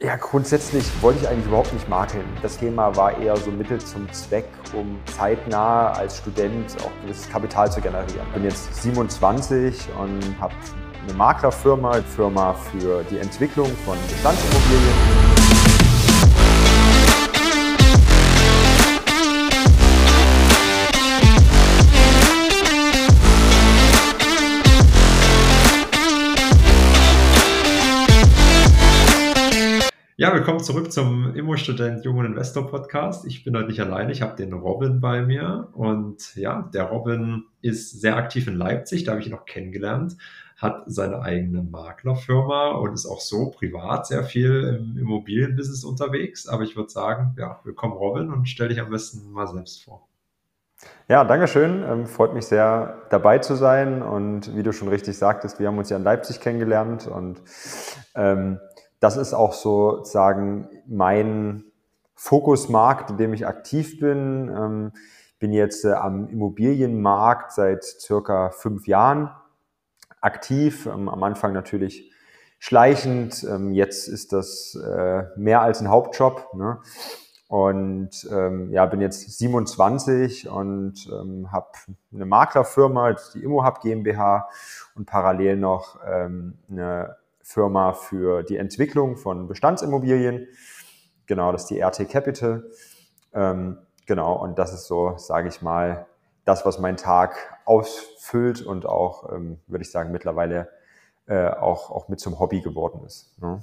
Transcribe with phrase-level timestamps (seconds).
[0.00, 2.24] Ja, grundsätzlich wollte ich eigentlich überhaupt nicht makeln.
[2.40, 7.72] Das Thema war eher so Mittel zum Zweck, um zeitnah als Student auch gewisses Kapital
[7.72, 8.24] zu generieren.
[8.28, 10.54] Ich bin jetzt 27 und habe
[11.02, 15.37] eine Maklerfirma, eine Firma für die Entwicklung von Bestandsimmobilien.
[30.48, 33.26] Willkommen zurück zum Immo-Student Jungen Investor Podcast.
[33.26, 37.44] Ich bin heute nicht alleine, ich habe den Robin bei mir und ja, der Robin
[37.60, 40.16] ist sehr aktiv in Leipzig, da habe ich ihn auch kennengelernt,
[40.56, 46.48] hat seine eigene Maklerfirma und ist auch so privat sehr viel im Immobilienbusiness unterwegs.
[46.48, 50.08] Aber ich würde sagen, ja, willkommen Robin und stell dich am besten mal selbst vor.
[51.08, 51.84] Ja, danke schön.
[51.86, 54.00] Ähm, freut mich sehr, dabei zu sein.
[54.00, 57.40] Und wie du schon richtig sagtest, wir haben uns ja in Leipzig kennengelernt und
[58.14, 58.60] ähm,
[59.00, 61.64] das ist auch sozusagen mein
[62.14, 64.48] Fokusmarkt, in dem ich aktiv bin.
[64.48, 64.92] Ähm,
[65.38, 69.30] bin jetzt äh, am Immobilienmarkt seit circa fünf Jahren
[70.20, 70.86] aktiv.
[70.86, 72.12] Ähm, am Anfang natürlich
[72.58, 73.44] schleichend.
[73.44, 76.54] Ähm, jetzt ist das äh, mehr als ein Hauptjob.
[76.54, 76.78] Ne?
[77.48, 81.68] Und ähm, ja, bin jetzt 27 und ähm, habe
[82.12, 84.48] eine Maklerfirma, die ImmoHub GmbH
[84.94, 87.16] und parallel noch ähm, eine
[87.48, 90.46] Firma für die Entwicklung von Bestandsimmobilien.
[91.26, 92.70] Genau, das ist die RT Capital.
[93.32, 96.06] Ähm, genau, und das ist so, sage ich mal,
[96.44, 100.68] das, was meinen Tag ausfüllt und auch, ähm, würde ich sagen, mittlerweile
[101.26, 103.34] äh, auch, auch mit zum Hobby geworden ist.
[103.40, 103.62] Ne?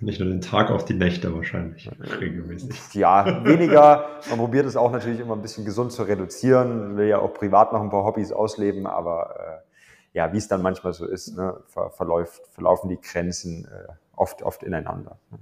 [0.00, 1.88] Nicht nur den Tag, auch die Nächte wahrscheinlich
[2.20, 2.94] regelmäßig.
[2.94, 4.18] Ja, weniger.
[4.28, 7.72] Man probiert es auch natürlich immer ein bisschen gesund zu reduzieren, will ja auch privat
[7.72, 9.73] noch ein paar Hobbys ausleben, aber äh,
[10.14, 14.42] ja, wie es dann manchmal so ist, ne, ver verläuft, verlaufen die Grenzen äh, oft,
[14.42, 15.18] oft ineinander.
[15.30, 15.38] Ne.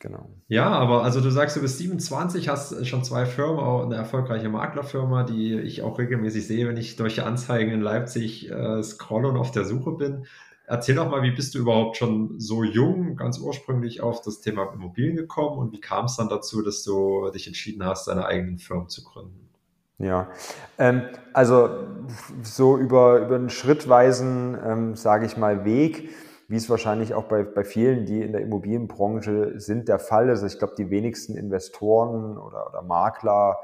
[0.00, 0.30] Genau.
[0.48, 4.48] Ja, aber also du sagst, du bist 27, hast schon zwei Firmen, auch eine erfolgreiche
[4.48, 9.36] Maklerfirma, die ich auch regelmäßig sehe, wenn ich durch Anzeigen in Leipzig äh, scrolle und
[9.36, 10.24] auf der Suche bin.
[10.66, 14.72] Erzähl doch mal, wie bist du überhaupt schon so jung, ganz ursprünglich auf das Thema
[14.72, 18.56] Immobilien gekommen und wie kam es dann dazu, dass du dich entschieden hast, deine eigenen
[18.56, 19.49] Firmen zu gründen?
[20.00, 20.28] Ja,
[20.78, 21.02] ähm,
[21.34, 21.68] also
[22.42, 26.08] so über, über einen schrittweisen, ähm, sage ich mal, Weg,
[26.48, 30.42] wie es wahrscheinlich auch bei, bei vielen, die in der Immobilienbranche sind, der Fall ist.
[30.42, 33.58] Ich glaube, die wenigsten Investoren oder, oder Makler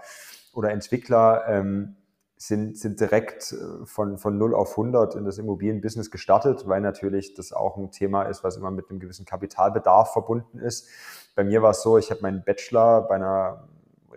[0.52, 1.96] oder Entwickler ähm,
[2.36, 7.32] sind, sind direkt äh, von, von 0 auf 100 in das Immobilienbusiness gestartet, weil natürlich
[7.32, 10.86] das auch ein Thema ist, was immer mit einem gewissen Kapitalbedarf verbunden ist.
[11.34, 13.68] Bei mir war es so, ich habe meinen Bachelor bei einer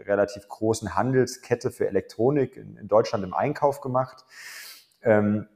[0.05, 4.25] relativ großen Handelskette für Elektronik in, in Deutschland im Einkauf gemacht.
[5.01, 5.47] Ähm,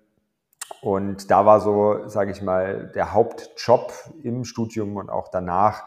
[0.81, 3.93] und da war so, sage ich mal, der Hauptjob
[4.23, 5.83] im Studium und auch danach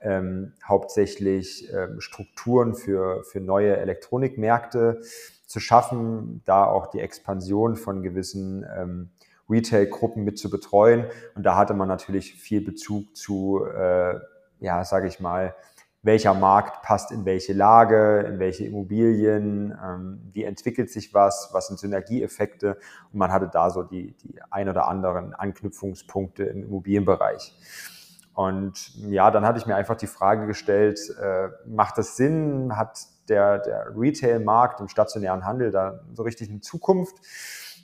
[0.00, 5.00] ähm, hauptsächlich ähm, Strukturen für, für neue Elektronikmärkte
[5.46, 9.10] zu schaffen, da auch die Expansion von gewissen ähm,
[9.48, 11.06] Retail-Gruppen mit zu betreuen.
[11.34, 14.18] Und da hatte man natürlich viel Bezug zu, äh,
[14.60, 15.54] ja, sage ich mal,
[16.04, 21.68] welcher Markt passt in welche Lage, in welche Immobilien, ähm, wie entwickelt sich was, was
[21.68, 22.78] sind Synergieeffekte
[23.10, 27.54] und man hatte da so die, die ein oder anderen Anknüpfungspunkte im Immobilienbereich.
[28.34, 33.06] Und ja, dann hatte ich mir einfach die Frage gestellt, äh, macht das Sinn, hat
[33.28, 37.16] der, der Retail-Markt im stationären Handel da so richtig eine Zukunft?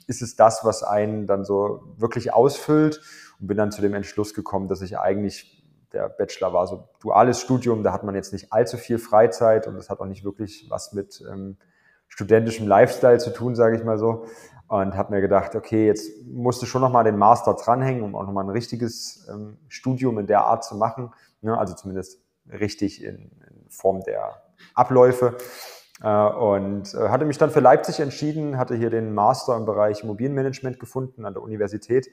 [0.07, 3.01] Ist es das, was einen dann so wirklich ausfüllt?
[3.39, 5.60] Und bin dann zu dem Entschluss gekommen, dass ich eigentlich
[5.93, 9.75] der Bachelor war so duales Studium, da hat man jetzt nicht allzu viel Freizeit und
[9.75, 11.57] das hat auch nicht wirklich was mit ähm,
[12.07, 14.25] studentischem Lifestyle zu tun, sage ich mal so.
[14.67, 18.25] Und habe mir gedacht, okay, jetzt musst du schon nochmal den Master dranhängen, um auch
[18.25, 21.13] nochmal ein richtiges ähm, Studium in der Art zu machen.
[21.41, 21.57] Ne?
[21.57, 24.41] Also zumindest richtig in, in Form der
[24.73, 25.35] Abläufe.
[26.01, 30.03] Äh, und äh, hatte mich dann für Leipzig entschieden, hatte hier den Master im Bereich
[30.03, 32.09] Immobilienmanagement gefunden an der Universität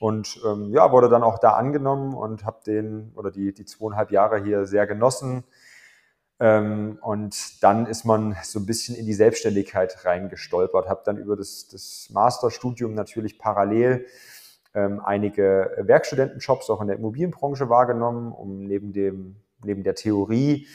[0.00, 4.10] und ähm, ja, wurde dann auch da angenommen und habe den oder die, die zweieinhalb
[4.10, 5.44] Jahre hier sehr genossen.
[6.40, 11.36] Ähm, und dann ist man so ein bisschen in die Selbstständigkeit reingestolpert, habe dann über
[11.36, 14.06] das, das Masterstudium natürlich parallel
[14.74, 20.68] ähm, einige Werkstudentenjobs auch in der Immobilienbranche wahrgenommen, um neben, dem, neben der Theorie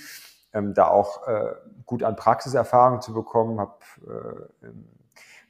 [0.54, 1.54] ähm, da auch äh,
[1.86, 4.68] gut an Praxiserfahrung zu bekommen, habe äh,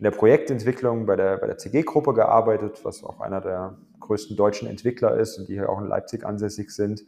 [0.03, 4.67] in der Projektentwicklung bei der, bei der CG-Gruppe gearbeitet, was auch einer der größten deutschen
[4.67, 7.05] Entwickler ist und die hier auch in Leipzig ansässig sind.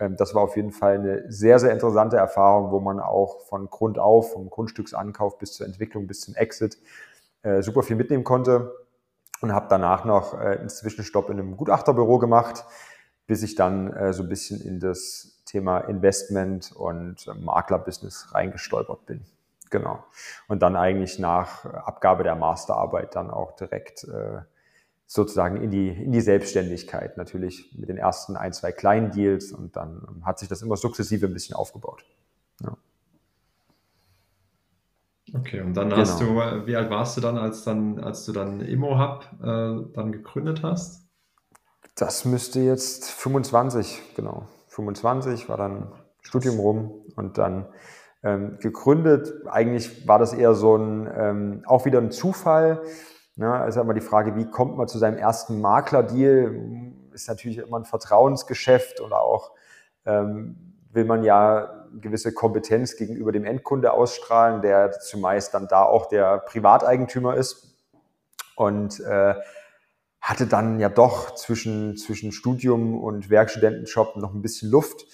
[0.00, 3.70] Ähm, das war auf jeden Fall eine sehr, sehr interessante Erfahrung, wo man auch von
[3.70, 6.78] Grund auf, vom Grundstücksankauf bis zur Entwicklung, bis zum Exit
[7.42, 8.74] äh, super viel mitnehmen konnte
[9.40, 12.64] und habe danach noch äh, einen Zwischenstopp in einem Gutachterbüro gemacht,
[13.28, 19.24] bis ich dann äh, so ein bisschen in das Thema Investment und Maklerbusiness reingestolpert bin.
[19.70, 20.04] Genau.
[20.48, 24.40] Und dann eigentlich nach Abgabe der Masterarbeit dann auch direkt äh,
[25.06, 27.16] sozusagen in die, in die Selbstständigkeit.
[27.16, 31.26] Natürlich mit den ersten ein, zwei kleinen Deals und dann hat sich das immer sukzessive
[31.26, 32.04] ein bisschen aufgebaut.
[32.62, 32.76] Ja.
[35.34, 36.00] Okay, und dann genau.
[36.00, 36.36] hast du,
[36.66, 41.04] wie alt warst du dann, als dann, als du dann ImmoHub äh, dann gegründet hast?
[41.96, 44.46] Das müsste jetzt 25, genau.
[44.68, 47.66] 25 war dann Studium rum und dann
[48.26, 49.46] ähm, gegründet.
[49.46, 52.82] Eigentlich war das eher so ein, ähm, auch wieder ein Zufall.
[53.36, 53.52] Ne?
[53.52, 56.52] Also immer die Frage, wie kommt man zu seinem ersten Maklerdeal?
[57.12, 59.52] Ist natürlich immer ein Vertrauensgeschäft oder auch
[60.06, 66.06] ähm, will man ja gewisse Kompetenz gegenüber dem Endkunde ausstrahlen, der zumeist dann da auch
[66.06, 67.76] der Privateigentümer ist.
[68.56, 69.34] Und äh,
[70.20, 75.04] hatte dann ja doch zwischen, zwischen Studium und Werkstudentenjob noch ein bisschen Luft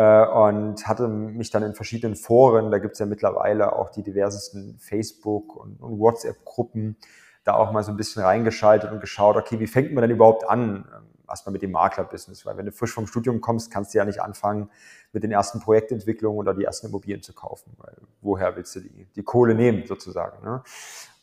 [0.00, 4.78] und hatte mich dann in verschiedenen Foren, da gibt es ja mittlerweile auch die diversesten
[4.78, 6.96] Facebook- und, und WhatsApp-Gruppen,
[7.44, 10.48] da auch mal so ein bisschen reingeschaltet und geschaut, okay, wie fängt man denn überhaupt
[10.48, 10.84] an?
[11.28, 14.20] erstmal mit dem Makler-Business, weil wenn du frisch vom Studium kommst, kannst du ja nicht
[14.20, 14.70] anfangen,
[15.12, 19.06] mit den ersten Projektentwicklungen oder die ersten Immobilien zu kaufen, weil woher willst du die,
[19.16, 20.44] die Kohle nehmen sozusagen?
[20.44, 20.62] Ne?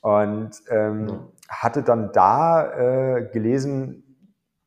[0.01, 1.19] Und ähm, ja.
[1.47, 4.12] hatte dann da äh, gelesen,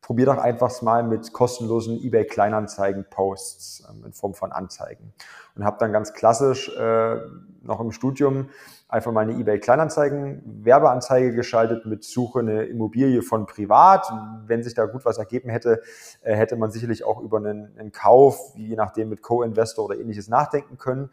[0.07, 5.11] probier doch einfach mal mit kostenlosen eBay Kleinanzeigen Posts ähm, in Form von Anzeigen
[5.53, 7.17] und habe dann ganz klassisch äh,
[7.61, 8.47] noch im Studium
[8.87, 14.09] einfach mal eine eBay Kleinanzeigen Werbeanzeige geschaltet mit Suche eine Immobilie von privat.
[14.45, 15.81] Wenn sich da gut was ergeben hätte,
[16.21, 20.29] äh, hätte man sicherlich auch über einen, einen Kauf, je nachdem mit Co-Investor oder ähnliches
[20.29, 21.09] nachdenken können.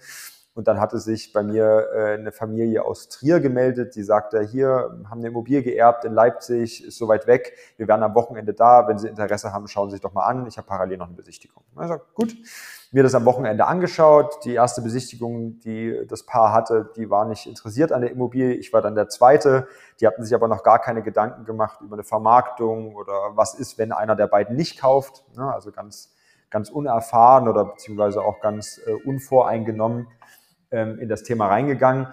[0.56, 4.96] Und dann hatte sich bei mir äh, eine Familie aus Trier gemeldet, die sagte, hier
[5.10, 8.86] haben eine Immobilie geerbt in Leipzig, ist so weit weg, wir wären am Wochenende da,
[8.86, 11.16] wenn Sie Interesse haben, schauen Sie sich doch mal an, ich habe parallel noch eine
[11.16, 11.64] Besichtigung.
[11.74, 12.36] Also gut,
[12.92, 17.48] mir das am Wochenende angeschaut, die erste Besichtigung, die das Paar hatte, die war nicht
[17.48, 19.66] interessiert an der Immobilie, ich war dann der zweite,
[20.00, 23.76] die hatten sich aber noch gar keine Gedanken gemacht über eine Vermarktung oder was ist,
[23.76, 25.52] wenn einer der beiden nicht kauft, ne?
[25.52, 26.14] also ganz,
[26.48, 30.06] ganz unerfahren oder beziehungsweise auch ganz äh, unvoreingenommen
[30.74, 32.08] ähm, in das Thema reingegangen.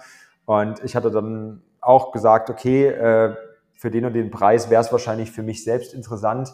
[0.46, 3.36] Und ich hatte dann auch gesagt, okay, äh,
[3.74, 6.54] für den und den Preis wäre es wahrscheinlich für mich selbst interessant,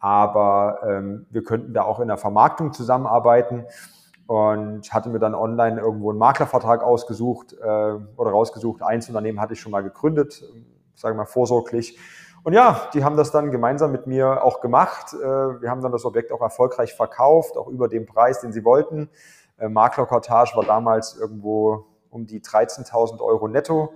[0.00, 3.64] aber ähm, wir könnten da auch in der Vermarktung zusammenarbeiten
[4.26, 8.82] und hatte mir dann online irgendwo einen Maklervertrag ausgesucht äh, oder rausgesucht.
[8.82, 10.42] Eins Unternehmen hatte ich schon mal gegründet,
[10.94, 11.98] sage mal vorsorglich.
[12.42, 15.14] Und ja, die haben das dann gemeinsam mit mir auch gemacht.
[15.14, 18.64] Äh, wir haben dann das Objekt auch erfolgreich verkauft, auch über den Preis, den sie
[18.64, 19.08] wollten.
[19.58, 23.94] Äh, Maklerkortage war damals irgendwo um die 13.000 Euro netto.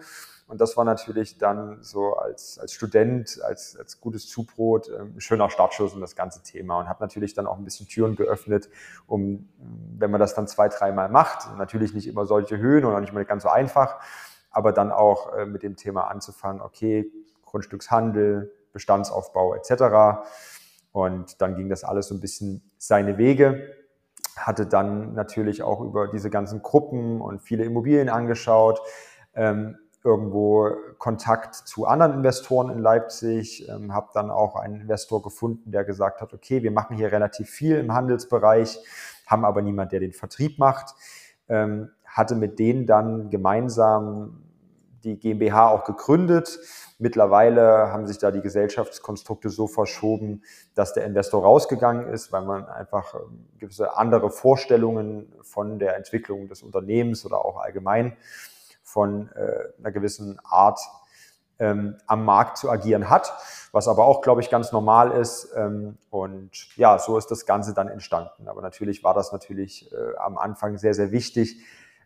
[0.50, 5.20] Und das war natürlich dann so als, als Student, als, als gutes Zubrot ähm, ein
[5.20, 8.68] schöner Startschuss um das ganze Thema und hat natürlich dann auch ein bisschen Türen geöffnet,
[9.06, 9.48] um,
[9.96, 13.24] wenn man das dann zwei, dreimal macht, natürlich nicht immer solche Höhen auch nicht mal
[13.24, 14.00] ganz so einfach,
[14.50, 17.12] aber dann auch äh, mit dem Thema anzufangen, okay,
[17.44, 20.24] Grundstückshandel, Bestandsaufbau etc.
[20.90, 23.79] Und dann ging das alles so ein bisschen seine Wege
[24.46, 28.80] hatte dann natürlich auch über diese ganzen Gruppen und viele Immobilien angeschaut,
[29.34, 35.72] ähm, irgendwo Kontakt zu anderen Investoren in Leipzig, ähm, habe dann auch einen Investor gefunden,
[35.72, 38.78] der gesagt hat, okay, wir machen hier relativ viel im Handelsbereich,
[39.26, 40.94] haben aber niemand, der den Vertrieb macht,
[41.48, 44.42] ähm, hatte mit denen dann gemeinsam
[45.04, 46.58] die GmbH auch gegründet.
[47.00, 50.42] Mittlerweile haben sich da die Gesellschaftskonstrukte so verschoben,
[50.74, 56.46] dass der Investor rausgegangen ist, weil man einfach ähm, gewisse andere Vorstellungen von der Entwicklung
[56.46, 58.18] des Unternehmens oder auch allgemein
[58.82, 60.78] von äh, einer gewissen Art
[61.58, 63.32] ähm, am Markt zu agieren hat,
[63.72, 65.54] was aber auch, glaube ich, ganz normal ist.
[65.56, 68.46] Ähm, und ja, so ist das Ganze dann entstanden.
[68.46, 71.64] Aber natürlich war das natürlich äh, am Anfang sehr, sehr wichtig,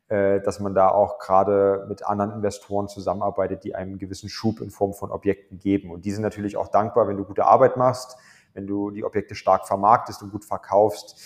[0.09, 4.93] dass man da auch gerade mit anderen Investoren zusammenarbeitet, die einem gewissen Schub in Form
[4.93, 5.91] von Objekten geben.
[5.91, 8.17] Und die sind natürlich auch dankbar, wenn du gute Arbeit machst,
[8.53, 11.19] wenn du die Objekte stark vermarktest und gut verkaufst,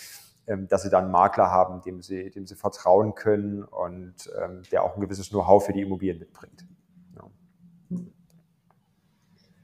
[0.47, 4.63] ähm, dass sie dann einen Makler haben, dem sie, dem sie vertrauen können und ähm,
[4.71, 6.65] der auch ein gewisses Know-how für die Immobilien mitbringt.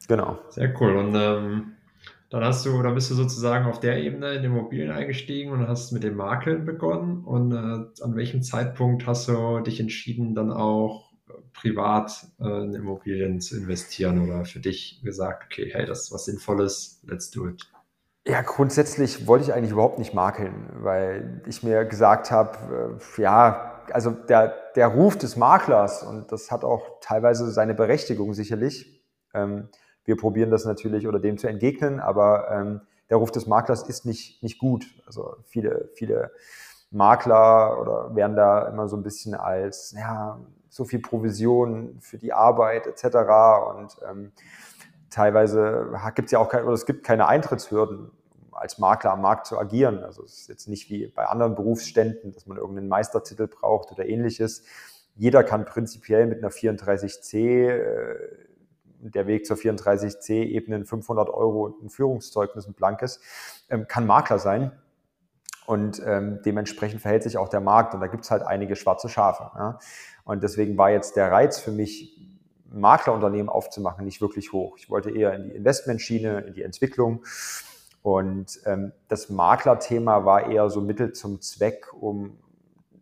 [0.08, 0.38] Genau.
[0.50, 0.96] Sehr cool.
[0.98, 1.75] Und ähm,
[2.36, 5.94] dann hast du, dann bist du sozusagen auf der Ebene in Immobilien eingestiegen und hast
[5.94, 7.24] mit dem Makeln begonnen.
[7.24, 11.14] Und äh, an welchem Zeitpunkt hast du dich entschieden, dann auch
[11.54, 16.26] privat äh, in Immobilien zu investieren oder für dich gesagt, okay, hey, das ist was
[16.26, 17.72] Sinnvolles, let's do it?
[18.28, 23.82] Ja, grundsätzlich wollte ich eigentlich überhaupt nicht makeln, weil ich mir gesagt habe, äh, ja,
[23.94, 29.70] also der, der Ruf des Maklers, und das hat auch teilweise seine Berechtigung sicherlich, ähm,
[30.06, 34.06] wir probieren das natürlich oder dem zu entgegnen, aber ähm, der Ruf des Maklers ist
[34.06, 34.86] nicht, nicht gut.
[35.06, 36.32] Also viele, viele
[36.92, 42.34] Makler oder werden da immer so ein bisschen als, ja, so viel Provision für die
[42.34, 43.06] Arbeit etc.
[43.76, 44.32] Und ähm,
[45.10, 48.12] teilweise gibt es ja auch keine, oder es gibt keine Eintrittshürden,
[48.52, 50.04] als Makler am Markt zu agieren.
[50.04, 54.06] Also es ist jetzt nicht wie bei anderen Berufsständen, dass man irgendeinen Meistertitel braucht oder
[54.06, 54.64] ähnliches.
[55.16, 58.16] Jeder kann prinzipiell mit einer 34c, äh,
[59.12, 63.20] der Weg zur 34c ebenen 500 Euro und ein Führungszeugnis, ein blankes,
[63.70, 64.72] ähm, kann Makler sein.
[65.66, 67.94] Und ähm, dementsprechend verhält sich auch der Markt.
[67.94, 69.52] Und da gibt es halt einige schwarze Schafe.
[69.58, 69.80] Ja?
[70.24, 72.22] Und deswegen war jetzt der Reiz für mich,
[72.72, 74.78] Maklerunternehmen aufzumachen, nicht wirklich hoch.
[74.78, 77.24] Ich wollte eher in die Investmentschiene, in die Entwicklung.
[78.02, 82.38] Und ähm, das Maklerthema war eher so Mittel zum Zweck, um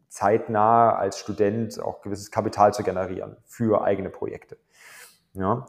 [0.07, 4.57] zeitnah als Student auch gewisses Kapital zu generieren für eigene Projekte.
[5.33, 5.65] Ja.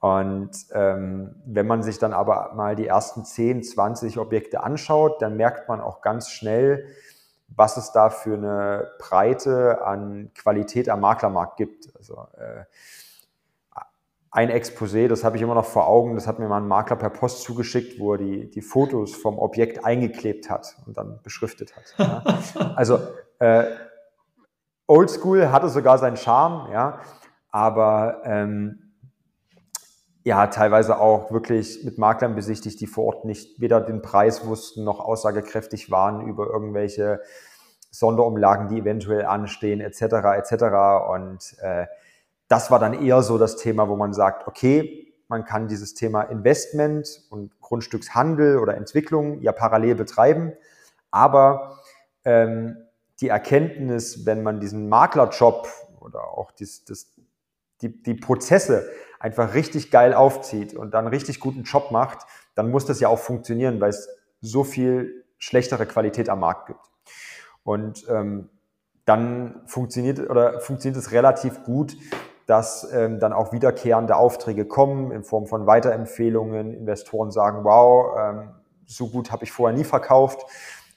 [0.00, 5.36] Und ähm, wenn man sich dann aber mal die ersten 10, 20 Objekte anschaut, dann
[5.36, 6.86] merkt man auch ganz schnell,
[7.48, 11.94] was es da für eine Breite an Qualität am Maklermarkt gibt.
[11.96, 12.64] Also äh,
[14.32, 16.96] ein Exposé, das habe ich immer noch vor Augen, das hat mir mal ein Makler
[16.96, 21.74] per Post zugeschickt, wo er die, die Fotos vom Objekt eingeklebt hat und dann beschriftet
[21.76, 21.94] hat.
[21.98, 22.24] Ja.
[22.74, 22.98] Also
[23.38, 23.64] äh,
[24.86, 27.00] Oldschool hatte sogar seinen Charme, ja,
[27.50, 28.81] aber ähm,
[30.24, 34.84] ja, teilweise auch wirklich mit Maklern besichtigt, die vor Ort nicht weder den Preis wussten
[34.84, 37.20] noch aussagekräftig waren über irgendwelche
[37.90, 40.02] Sonderumlagen, die eventuell anstehen, etc.
[40.36, 40.52] etc.
[41.10, 41.86] Und äh,
[42.48, 46.22] das war dann eher so das Thema, wo man sagt, okay, man kann dieses Thema
[46.22, 50.52] Investment und Grundstückshandel oder Entwicklung ja parallel betreiben,
[51.10, 51.78] aber
[52.24, 52.76] ähm,
[53.20, 55.68] die Erkenntnis, wenn man diesen Maklerjob
[56.00, 57.06] oder auch dies, das,
[57.80, 58.88] die, die Prozesse
[59.22, 62.26] einfach richtig geil aufzieht und dann richtig guten Job macht,
[62.56, 64.08] dann muss das ja auch funktionieren, weil es
[64.40, 66.80] so viel schlechtere Qualität am Markt gibt.
[67.62, 68.50] Und ähm,
[69.04, 71.96] dann funktioniert oder funktioniert es relativ gut,
[72.46, 76.74] dass ähm, dann auch wiederkehrende Aufträge kommen in Form von Weiterempfehlungen.
[76.74, 78.48] Investoren sagen, wow, ähm,
[78.86, 80.44] so gut habe ich vorher nie verkauft.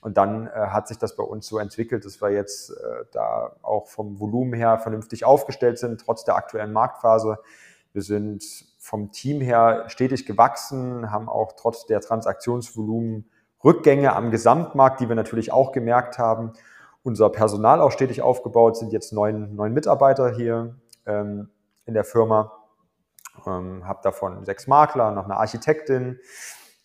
[0.01, 3.55] Und dann äh, hat sich das bei uns so entwickelt, dass wir jetzt äh, da
[3.61, 7.37] auch vom Volumen her vernünftig aufgestellt sind, trotz der aktuellen Marktphase.
[7.95, 8.43] Wir sind
[8.77, 13.31] vom Team her stetig gewachsen, haben auch trotz der Transaktionsvolumen
[13.63, 16.51] Rückgänge am Gesamtmarkt, die wir natürlich auch gemerkt haben.
[17.03, 20.75] Unser Personal auch stetig aufgebaut, sind jetzt neun, neun Mitarbeiter hier
[21.05, 21.47] ähm,
[21.85, 22.51] in der Firma.
[23.47, 26.19] Ähm, habe davon sechs Makler, noch eine Architektin,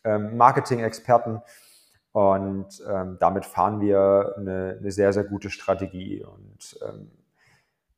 [0.05, 1.43] ähm, Marketing-Experten
[2.12, 6.25] und ähm, damit fahren wir eine, eine, sehr, sehr gute Strategie.
[6.25, 7.11] Und ähm,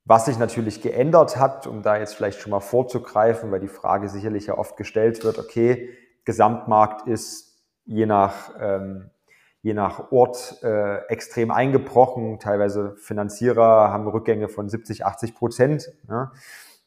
[0.04, 4.09] was sich natürlich geändert hat, um da jetzt vielleicht schon mal vorzugreifen, weil die Frage
[4.09, 5.90] sicherlich ja oft gestellt wird, okay,
[6.25, 9.11] Gesamtmarkt ist je nach ähm,
[9.62, 12.40] je nach Ort äh, extrem eingebrochen.
[12.40, 15.92] Teilweise Finanzierer haben Rückgänge von 70, 80 Prozent.
[16.09, 16.32] Ja,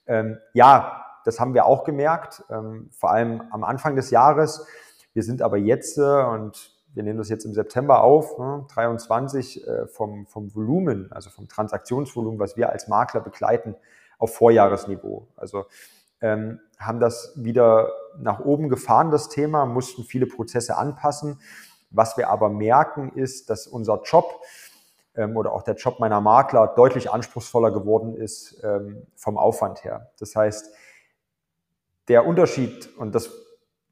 [0.07, 4.67] ähm, ja das haben wir auch gemerkt, ähm, vor allem am Anfang des Jahres.
[5.13, 9.67] Wir sind aber jetzt, äh, und wir nehmen das jetzt im September auf, ne, 23
[9.67, 13.75] äh, vom, vom Volumen, also vom Transaktionsvolumen, was wir als Makler begleiten,
[14.17, 15.27] auf Vorjahresniveau.
[15.35, 15.65] Also
[16.21, 21.37] ähm, haben das wieder nach oben gefahren, das Thema, mussten viele Prozesse anpassen
[21.95, 24.41] was wir aber merken, ist, dass unser Job
[25.15, 30.11] ähm, oder auch der Job meiner Makler deutlich anspruchsvoller geworden ist ähm, vom Aufwand her.
[30.19, 30.73] Das heißt,
[32.07, 33.31] der Unterschied, und das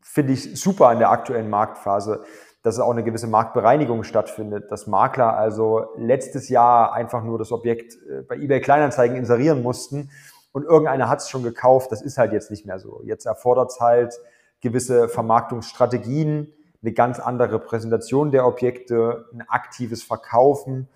[0.02, 2.24] finde ich super in der aktuellen Marktphase,
[2.64, 7.96] dass auch eine gewisse Marktbereinigung stattfindet, dass Makler also letztes Jahr einfach nur das Objekt
[8.10, 10.10] äh, bei eBay Kleinanzeigen inserieren mussten
[10.54, 11.92] und irgendeiner hat es schon gekauft.
[11.92, 13.02] Das ist halt jetzt nicht mehr so.
[13.04, 14.18] Jetzt erfordert es halt
[14.62, 20.88] gewisse Vermarktungsstrategien, eine ganz andere Präsentation der Objekte, ein aktives Verkaufen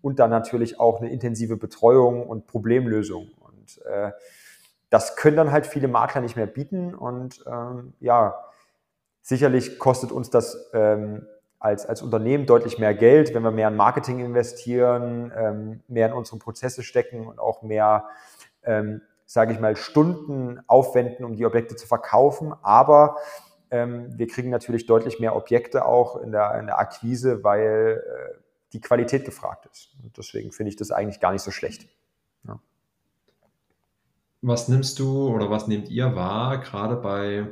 [0.00, 3.30] und dann natürlich auch eine intensive Betreuung und Problemlösung.
[3.40, 4.10] Und äh,
[4.90, 6.94] das können dann halt viele Makler nicht mehr bieten.
[6.94, 8.34] Und ähm, ja,
[9.22, 11.26] sicherlich kostet uns das ähm,
[11.58, 16.12] als, als Unternehmen deutlich mehr Geld, wenn wir mehr in Marketing investieren, ähm, mehr in
[16.12, 18.06] unsere Prozesse stecken und auch mehr,
[18.64, 22.52] ähm, sage ich mal, Stunden aufwenden, um die Objekte zu verkaufen.
[22.62, 23.16] Aber
[23.70, 28.42] ähm, wir kriegen natürlich deutlich mehr Objekte auch in der, in der Akquise, weil äh,
[28.72, 29.94] die Qualität gefragt ist.
[30.02, 31.88] Und deswegen finde ich das eigentlich gar nicht so schlecht.
[32.46, 32.58] Ja.
[34.40, 37.46] Was nimmst du oder was nehmt ihr wahr, gerade bei,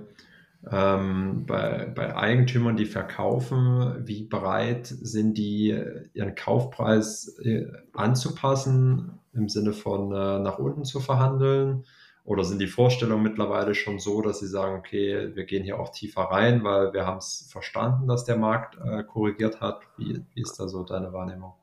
[0.70, 4.06] ähm, bei, bei Eigentümern, die verkaufen?
[4.06, 5.78] Wie bereit sind die,
[6.12, 11.84] ihren Kaufpreis äh, anzupassen, im Sinne von äh, nach unten zu verhandeln?
[12.24, 15.88] Oder sind die Vorstellungen mittlerweile schon so, dass Sie sagen, okay, wir gehen hier auch
[15.88, 19.80] tiefer rein, weil wir haben es verstanden, dass der Markt äh, korrigiert hat?
[19.96, 21.54] Wie, wie ist da so deine Wahrnehmung?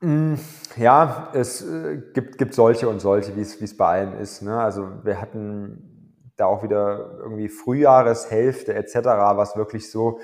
[0.00, 0.34] Mm,
[0.76, 4.42] ja, es äh, gibt, gibt solche und solche, wie es bei allem ist.
[4.42, 4.56] Ne?
[4.56, 5.93] Also wir hatten
[6.36, 8.96] da auch wieder irgendwie Frühjahreshälfte etc.
[9.36, 10.20] was wirklich so,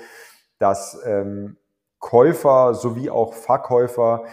[0.57, 1.57] dass ähm,
[1.99, 4.25] Käufer sowie auch Verkäufer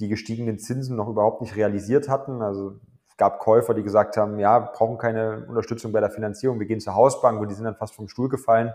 [0.00, 2.42] die gestiegenen Zinsen noch überhaupt nicht realisiert hatten.
[2.42, 2.80] Also
[3.20, 6.80] gab Käufer, die gesagt haben, ja, wir brauchen keine Unterstützung bei der Finanzierung, wir gehen
[6.80, 8.72] zur Hausbank und die sind dann fast vom Stuhl gefallen,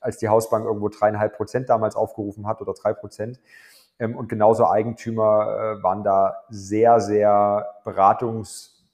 [0.00, 3.40] als die Hausbank irgendwo dreieinhalb Prozent damals aufgerufen hat oder drei Prozent.
[3.98, 8.86] Ähm, und genauso Eigentümer äh, waren da sehr, sehr beratungs,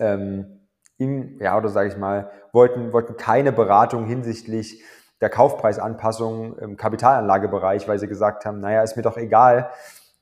[0.00, 0.57] ähm,
[0.98, 4.82] in, ja, oder sage ich mal, wollten, wollten keine Beratung hinsichtlich
[5.20, 9.70] der Kaufpreisanpassung im Kapitalanlagebereich, weil sie gesagt haben, naja, ist mir doch egal,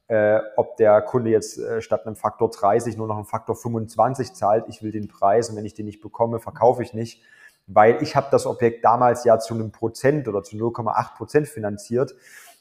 [0.09, 4.35] äh, ob der Kunde jetzt äh, statt einem Faktor 30 nur noch einen Faktor 25
[4.35, 4.67] zahlt.
[4.69, 7.23] Ich will den Preis und wenn ich den nicht bekomme, verkaufe ich nicht,
[7.67, 12.15] weil ich habe das Objekt damals ja zu einem Prozent oder zu 0,8 Prozent finanziert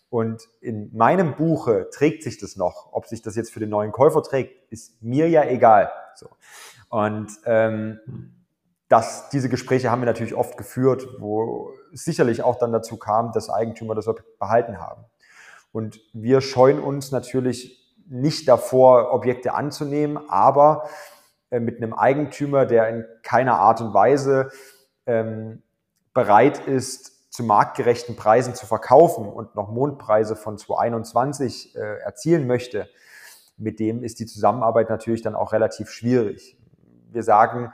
[0.09, 2.89] und in meinem Buche trägt sich das noch.
[2.93, 5.91] Ob sich das jetzt für den neuen Käufer trägt, ist mir ja egal.
[6.15, 6.29] So.
[6.95, 7.99] Und ähm,
[8.87, 13.49] das, diese Gespräche haben wir natürlich oft geführt, wo sicherlich auch dann dazu kam, dass
[13.49, 14.09] Eigentümer das
[14.39, 15.03] behalten haben.
[15.73, 20.87] Und wir scheuen uns natürlich nicht davor, Objekte anzunehmen, aber
[21.49, 24.51] äh, mit einem Eigentümer, der in keiner Art und Weise
[25.05, 25.63] ähm,
[26.13, 32.87] bereit ist, zu marktgerechten Preisen zu verkaufen und noch Mondpreise von 2021 äh, erzielen möchte,
[33.57, 36.57] mit dem ist die Zusammenarbeit natürlich dann auch relativ schwierig.
[37.15, 37.73] Wir sagen,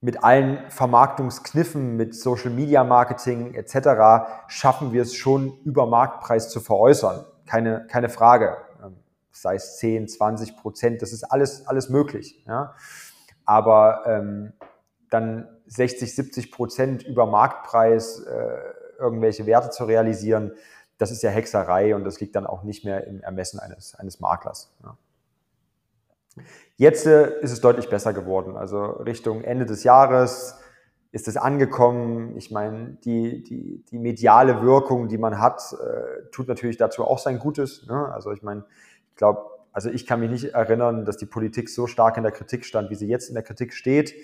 [0.00, 4.46] mit allen Vermarktungskniffen, mit Social Media Marketing etc.
[4.46, 7.24] schaffen wir es schon, über Marktpreis zu veräußern.
[7.46, 8.56] Keine, keine Frage.
[8.82, 8.96] Ähm,
[9.32, 12.44] sei es 10, 20 Prozent, das ist alles, alles möglich.
[12.46, 12.74] Ja?
[13.44, 14.52] Aber ähm,
[15.10, 18.58] dann 60, 70 Prozent über Marktpreis äh,
[18.98, 20.52] irgendwelche Werte zu realisieren,
[20.98, 24.20] das ist ja Hexerei und das liegt dann auch nicht mehr im Ermessen eines, eines
[24.20, 24.76] Maklers.
[24.82, 24.96] Ja.
[26.76, 28.56] Jetzt äh, ist es deutlich besser geworden.
[28.56, 30.58] Also Richtung Ende des Jahres
[31.10, 32.36] ist es angekommen.
[32.36, 37.18] Ich meine, die, die, die mediale Wirkung, die man hat, äh, tut natürlich dazu auch
[37.18, 37.86] sein Gutes.
[37.86, 38.12] Ne?
[38.12, 38.64] Also ich meine,
[39.10, 42.32] ich glaube, also ich kann mich nicht erinnern, dass die Politik so stark in der
[42.32, 44.14] Kritik stand, wie sie jetzt in der Kritik steht.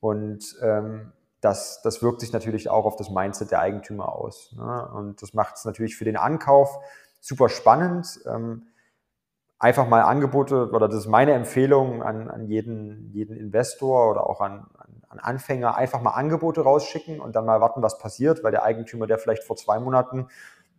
[0.00, 4.54] Und ähm, das, das wirkt sich natürlich auch auf das Mindset der Eigentümer aus.
[4.56, 4.88] Ne?
[4.94, 6.78] Und das macht es natürlich für den Ankauf
[7.20, 8.20] super spannend.
[8.26, 8.66] Ähm,
[9.58, 14.40] einfach mal Angebote, oder das ist meine Empfehlung an, an jeden, jeden Investor oder auch
[14.40, 14.66] an,
[15.08, 19.06] an Anfänger, einfach mal Angebote rausschicken und dann mal warten, was passiert, weil der Eigentümer,
[19.06, 20.28] der vielleicht vor zwei Monaten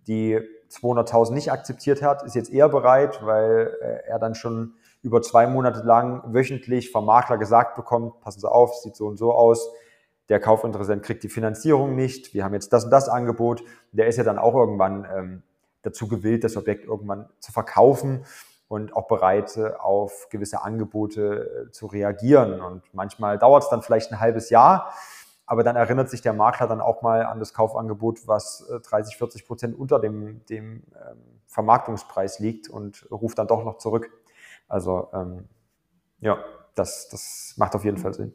[0.05, 5.21] die 200.000 nicht akzeptiert hat, ist jetzt eher bereit, weil äh, er dann schon über
[5.21, 9.33] zwei Monate lang wöchentlich vom Makler gesagt bekommt, passen Sie auf, sieht so und so
[9.33, 9.69] aus,
[10.29, 14.17] der Kaufinteressent kriegt die Finanzierung nicht, wir haben jetzt das und das Angebot, der ist
[14.17, 15.43] ja dann auch irgendwann ähm,
[15.81, 18.25] dazu gewillt, das Objekt irgendwann zu verkaufen
[18.67, 22.62] und auch bereit, äh, auf gewisse Angebote äh, zu reagieren.
[22.62, 24.93] Und manchmal dauert es dann vielleicht ein halbes Jahr,
[25.45, 29.17] aber dann erinnert sich der Makler dann auch mal an das Kaufangebot, was 30, äh,
[29.17, 34.12] 40 Prozent unter dem, dem ähm, Vermarktungspreis liegt und ruft dann doch noch zurück.
[34.67, 35.47] Also ähm,
[36.19, 36.38] ja,
[36.75, 38.34] das, das macht auf jeden Fall Sinn.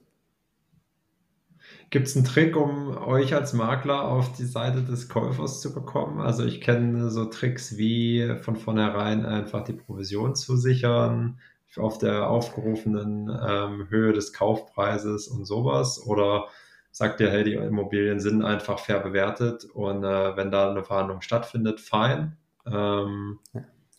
[1.93, 6.23] Gibt es einen Trick, um euch als Makler auf die Seite des Käufers zu bekommen?
[6.23, 11.39] Also ich kenne so Tricks wie von vornherein einfach die Provision zu sichern
[11.77, 16.03] auf der aufgerufenen ähm, Höhe des Kaufpreises und sowas.
[16.07, 16.47] Oder
[16.93, 21.21] sagt ihr, hey, die Immobilien sind einfach fair bewertet und äh, wenn da eine Verhandlung
[21.21, 22.39] stattfindet, fein.
[22.65, 23.39] Ähm,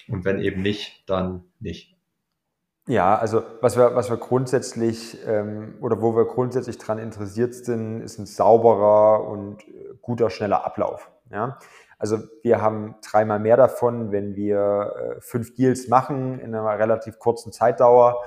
[0.08, 1.93] und wenn eben nicht, dann nicht.
[2.88, 8.02] Ja, also was wir, was wir grundsätzlich ähm, oder wo wir grundsätzlich daran interessiert sind,
[8.02, 11.10] ist ein sauberer und äh, guter, schneller Ablauf.
[11.32, 11.60] Ja?
[11.98, 17.20] Also wir haben dreimal mehr davon, wenn wir äh, fünf Deals machen in einer relativ
[17.20, 18.22] kurzen Zeitdauer,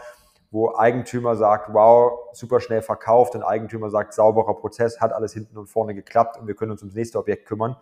[0.51, 5.59] wo Eigentümer sagt, wow, super schnell verkauft und Eigentümer sagt, sauberer Prozess, hat alles hinten
[5.59, 7.77] und vorne geklappt und wir können uns ums nächste Objekt kümmern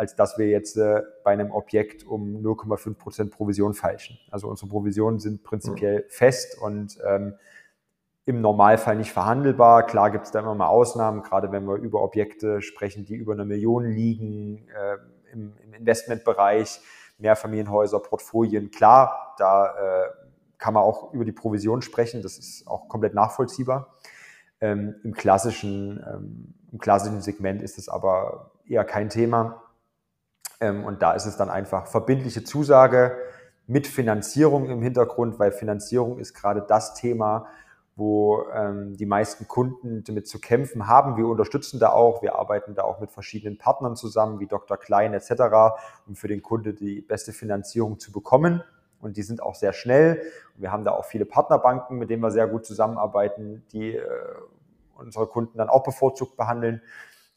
[0.00, 4.18] als dass wir jetzt äh, bei einem Objekt um 0,5 Prozent Provision falschen.
[4.30, 6.04] Also unsere Provisionen sind prinzipiell mhm.
[6.08, 7.34] fest und ähm,
[8.24, 9.84] im Normalfall nicht verhandelbar.
[9.84, 13.34] Klar gibt es da immer mal Ausnahmen, gerade wenn wir über Objekte sprechen, die über
[13.34, 14.96] eine Million liegen, äh,
[15.34, 16.80] im, im, Investmentbereich,
[17.18, 18.70] Mehrfamilienhäuser, Portfolien.
[18.70, 20.08] Klar, da äh,
[20.56, 23.98] kann man auch über die Provision sprechen, das ist auch komplett nachvollziehbar.
[24.62, 29.62] Ähm, im, klassischen, ähm, Im klassischen Segment ist es aber eher kein Thema.
[30.60, 33.16] Ähm, und da ist es dann einfach verbindliche Zusage
[33.66, 37.46] mit Finanzierung im Hintergrund, weil Finanzierung ist gerade das Thema,
[37.96, 41.16] wo ähm, die meisten Kunden damit zu kämpfen haben.
[41.16, 44.76] Wir unterstützen da auch, wir arbeiten da auch mit verschiedenen Partnern zusammen, wie Dr.
[44.76, 45.32] Klein etc.,
[46.06, 48.62] um für den Kunde die beste Finanzierung zu bekommen.
[49.00, 50.22] Und die sind auch sehr schnell.
[50.56, 54.04] Wir haben da auch viele Partnerbanken, mit denen wir sehr gut zusammenarbeiten, die äh,
[54.94, 56.82] unsere Kunden dann auch bevorzugt behandeln.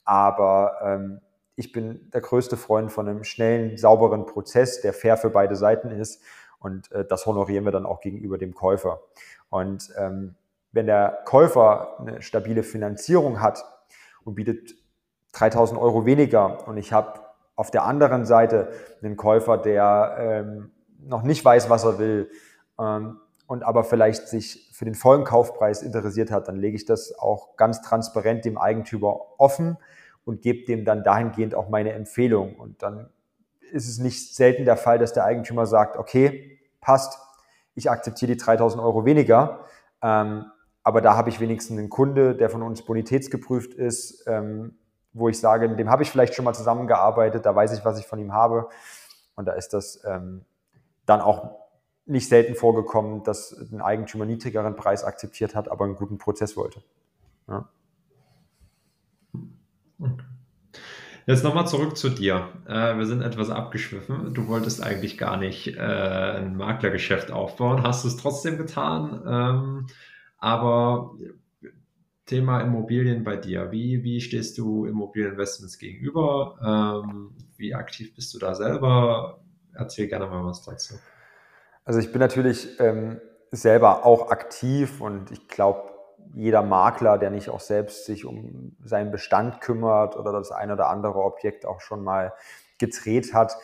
[0.03, 1.21] Aber ähm,
[1.55, 5.91] ich bin der größte Freund von einem schnellen, sauberen Prozess, der fair für beide Seiten
[5.91, 6.21] ist.
[6.59, 9.01] Und äh, das honorieren wir dann auch gegenüber dem Käufer.
[9.49, 10.35] Und ähm,
[10.71, 13.63] wenn der Käufer eine stabile Finanzierung hat
[14.23, 14.75] und bietet
[15.33, 17.19] 3000 Euro weniger und ich habe
[17.55, 22.31] auf der anderen Seite einen Käufer, der ähm, noch nicht weiß, was er will
[22.79, 27.17] ähm, und aber vielleicht sich für den vollen Kaufpreis interessiert hat, dann lege ich das
[27.19, 29.77] auch ganz transparent dem Eigentümer offen
[30.25, 32.55] und gebe dem dann dahingehend auch meine Empfehlung.
[32.55, 33.09] Und dann
[33.71, 37.19] ist es nicht selten der Fall, dass der Eigentümer sagt, okay, passt,
[37.75, 39.65] ich akzeptiere die 3000 Euro weniger.
[40.01, 40.45] Ähm,
[40.83, 44.77] aber da habe ich wenigstens einen Kunde, der von uns bonitätsgeprüft ist, ähm,
[45.13, 47.99] wo ich sage, mit dem habe ich vielleicht schon mal zusammengearbeitet, da weiß ich, was
[47.99, 48.67] ich von ihm habe.
[49.35, 50.45] Und da ist das ähm,
[51.05, 51.63] dann auch
[52.05, 56.83] nicht selten vorgekommen, dass ein Eigentümer niedrigeren Preis akzeptiert hat, aber einen guten Prozess wollte.
[57.47, 57.69] Ja.
[61.25, 62.49] Jetzt nochmal zurück zu dir.
[62.67, 64.33] Äh, wir sind etwas abgeschwiffen.
[64.33, 69.23] Du wolltest eigentlich gar nicht äh, ein Maklergeschäft aufbauen, hast es trotzdem getan.
[69.25, 69.87] Ähm,
[70.37, 71.15] aber
[72.25, 73.71] Thema Immobilien bei dir.
[73.71, 77.03] Wie, wie stehst du Immobilieninvestments gegenüber?
[77.05, 79.41] Ähm, wie aktiv bist du da selber?
[79.73, 80.95] Erzähl gerne mal was dazu.
[81.85, 83.19] Also ich bin natürlich ähm,
[83.51, 85.92] selber auch aktiv und ich glaube,
[86.33, 90.89] jeder Makler, der nicht auch selbst sich um seinen Bestand kümmert oder das ein oder
[90.89, 92.33] andere Objekt auch schon mal
[92.79, 93.57] gedreht hat,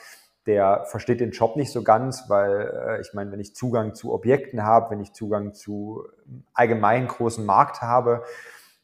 [0.46, 4.14] der versteht den Job nicht so ganz, weil äh, ich meine, wenn ich Zugang zu
[4.14, 6.08] Objekten habe, wenn ich Zugang zu
[6.54, 8.24] allgemein großen Markt habe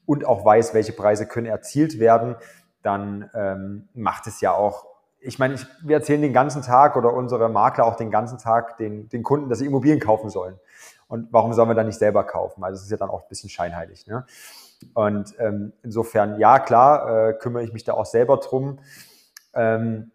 [0.05, 2.35] und auch weiß, welche Preise können erzielt werden,
[2.83, 4.85] dann ähm, macht es ja auch,
[5.19, 8.77] ich meine, ich, wir erzählen den ganzen Tag oder unsere Makler auch den ganzen Tag
[8.77, 10.59] den, den Kunden, dass sie Immobilien kaufen sollen.
[11.07, 12.63] Und warum sollen wir dann nicht selber kaufen?
[12.63, 14.07] Also es ist ja dann auch ein bisschen scheinheilig.
[14.07, 14.25] Ne?
[14.93, 18.79] Und ähm, insofern, ja, klar, äh, kümmere ich mich da auch selber drum.
[19.53, 20.11] Ähm,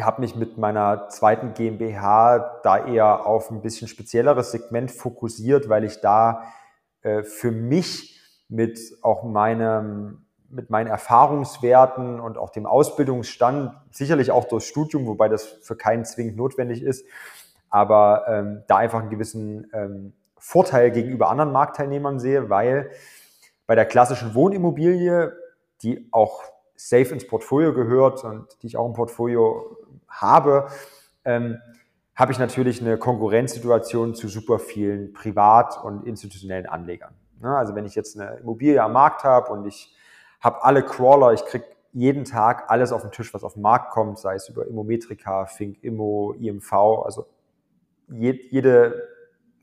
[0.00, 5.84] habe mich mit meiner zweiten GmbH da eher auf ein bisschen spezielleres Segment fokussiert, weil
[5.84, 6.44] ich da
[7.02, 14.44] äh, für mich mit auch meinem mit meinen Erfahrungswerten und auch dem Ausbildungsstand, sicherlich auch
[14.44, 17.04] durchs Studium, wobei das für keinen zwingend notwendig ist,
[17.70, 22.90] aber ähm, da einfach einen gewissen ähm, Vorteil gegenüber anderen Marktteilnehmern sehe, weil
[23.66, 25.32] bei der klassischen Wohnimmobilie,
[25.82, 26.42] die auch
[26.76, 29.76] safe ins Portfolio gehört und die ich auch im Portfolio
[30.08, 30.68] habe,
[31.24, 31.58] ähm,
[32.14, 37.14] habe ich natürlich eine Konkurrenzsituation zu super vielen privat- und institutionellen Anlegern.
[37.40, 37.54] Ne?
[37.54, 39.94] Also wenn ich jetzt eine Immobilie am Markt habe und ich
[40.40, 43.90] habe alle Crawler, ich kriege jeden Tag alles auf den Tisch, was auf den Markt
[43.90, 47.26] kommt, sei es über Immometrika, Fink, Immo, IMV, also
[48.08, 49.08] jede,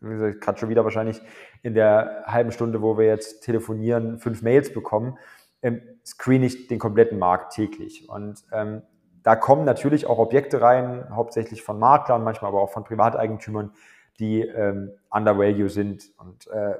[0.01, 1.21] gerade schon wieder wahrscheinlich
[1.61, 5.17] in der halben Stunde, wo wir jetzt telefonieren, fünf Mails bekommen,
[5.61, 8.09] ähm, screen ich den kompletten Markt täglich.
[8.09, 8.81] Und ähm,
[9.23, 13.71] da kommen natürlich auch Objekte rein, hauptsächlich von Maklern, manchmal aber auch von Privateigentümern,
[14.19, 16.11] die ähm, under value sind.
[16.17, 16.75] Und äh,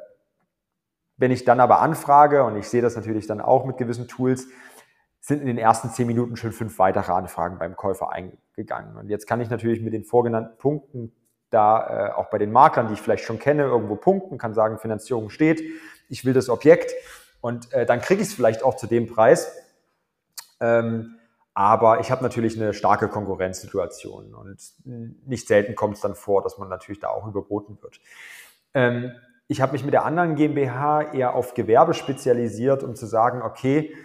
[1.15, 4.47] wenn ich dann aber anfrage, und ich sehe das natürlich dann auch mit gewissen Tools,
[5.21, 8.97] sind in den ersten zehn Minuten schon fünf weitere Anfragen beim Käufer eingegangen.
[8.97, 11.13] Und jetzt kann ich natürlich mit den vorgenannten Punkten
[11.53, 14.79] da äh, auch bei den Maklern, die ich vielleicht schon kenne, irgendwo punkten, kann sagen,
[14.79, 15.61] Finanzierung steht,
[16.09, 16.93] ich will das Objekt
[17.41, 19.55] und äh, dann kriege ich es vielleicht auch zu dem Preis.
[20.59, 21.15] Ähm,
[21.53, 26.57] aber ich habe natürlich eine starke Konkurrenzsituation und nicht selten kommt es dann vor, dass
[26.57, 27.99] man natürlich da auch überboten wird.
[28.73, 29.11] Ähm,
[29.47, 33.95] ich habe mich mit der anderen GmbH eher auf Gewerbe spezialisiert, um zu sagen, okay,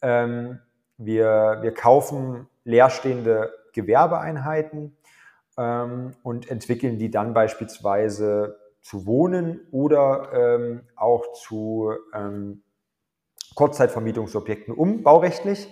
[0.00, 0.60] ähm,
[0.96, 4.96] wir, wir kaufen leerstehende Gewerbeeinheiten
[5.58, 12.62] ähm, und entwickeln die dann beispielsweise zu Wohnen oder ähm, auch zu ähm,
[13.54, 15.68] Kurzzeitvermietungsobjekten um, baurechtlich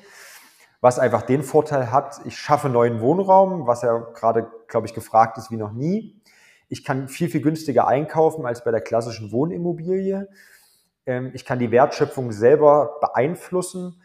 [0.82, 5.38] was einfach den Vorteil hat, ich schaffe neuen Wohnraum, was ja gerade, glaube ich, gefragt
[5.38, 6.20] ist wie noch nie.
[6.68, 10.28] Ich kann viel, viel günstiger einkaufen als bei der klassischen Wohnimmobilie.
[11.06, 14.02] Ähm, ich kann die Wertschöpfung selber beeinflussen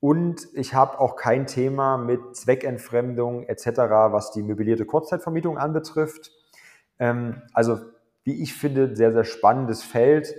[0.00, 3.66] und ich habe auch kein Thema mit Zweckentfremdung etc.,
[4.10, 6.30] was die möblierte Kurzzeitvermietung anbetrifft.
[6.98, 7.80] Ähm, also,
[8.22, 10.34] wie ich finde, sehr, sehr spannendes Feld.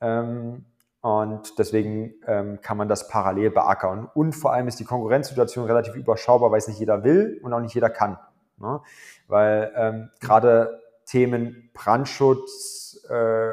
[0.00, 0.66] Ähm,
[1.00, 4.08] und deswegen ähm, kann man das parallel beackern.
[4.14, 7.60] Und vor allem ist die Konkurrenzsituation relativ überschaubar, weil es nicht jeder will und auch
[7.60, 8.18] nicht jeder kann.
[8.58, 8.80] Ne?
[9.26, 13.50] Weil ähm, gerade Themen Brandschutz, äh,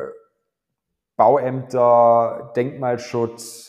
[1.17, 3.68] Bauämter, Denkmalschutz,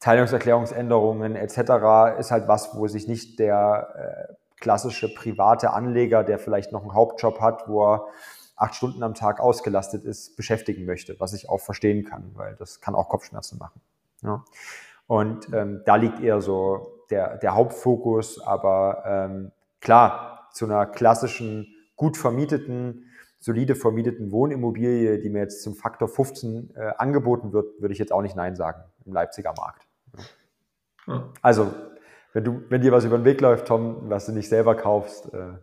[0.00, 2.18] Teilungserklärungsänderungen etc.
[2.18, 6.94] ist halt was, wo sich nicht der äh, klassische private Anleger, der vielleicht noch einen
[6.94, 8.06] Hauptjob hat, wo er
[8.56, 12.80] acht Stunden am Tag ausgelastet ist, beschäftigen möchte, was ich auch verstehen kann, weil das
[12.80, 13.80] kann auch Kopfschmerzen machen.
[14.22, 14.44] Ja.
[15.06, 21.66] Und ähm, da liegt eher so der, der Hauptfokus, aber ähm, klar, zu einer klassischen,
[21.96, 23.04] gut vermieteten,
[23.38, 28.12] solide vermieteten Wohnimmobilie, die mir jetzt zum Faktor 15 äh, angeboten wird, würde ich jetzt
[28.12, 29.85] auch nicht Nein sagen im Leipziger Markt.
[31.06, 31.30] Ja.
[31.42, 31.72] Also,
[32.32, 35.32] wenn, du, wenn dir was über den Weg läuft, Tom, was du nicht selber kaufst,
[35.32, 35.54] äh,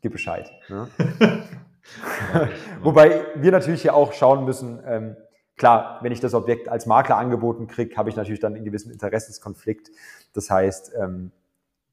[0.00, 0.50] gib Bescheid.
[0.68, 0.88] Ne?
[2.82, 5.16] Wobei wir natürlich hier auch schauen müssen, ähm,
[5.56, 8.92] klar, wenn ich das Objekt als Makler angeboten kriege, habe ich natürlich dann einen gewissen
[8.92, 9.90] Interessenskonflikt.
[10.32, 11.32] Das heißt, ähm,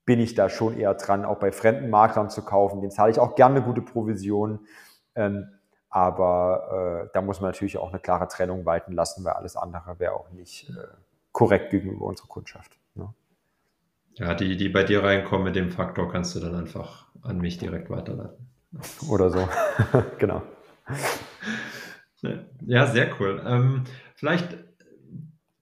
[0.05, 2.81] bin ich da schon eher dran, auch bei fremden Maklern zu kaufen.
[2.81, 4.59] Den zahle ich auch gerne eine gute Provision.
[5.15, 5.49] Ähm,
[5.89, 9.99] aber äh, da muss man natürlich auch eine klare Trennung walten lassen, weil alles andere
[9.99, 10.73] wäre auch nicht äh,
[11.39, 12.77] korrekt gegenüber unserer Kundschaft.
[12.95, 13.13] Ne?
[14.15, 17.57] Ja, die, die bei dir reinkommen mit dem Faktor, kannst du dann einfach an mich
[17.57, 18.49] direkt weiterleiten.
[19.09, 19.47] Oder so,
[20.17, 20.41] genau.
[22.65, 23.41] Ja, sehr cool.
[23.45, 24.57] Ähm, vielleicht,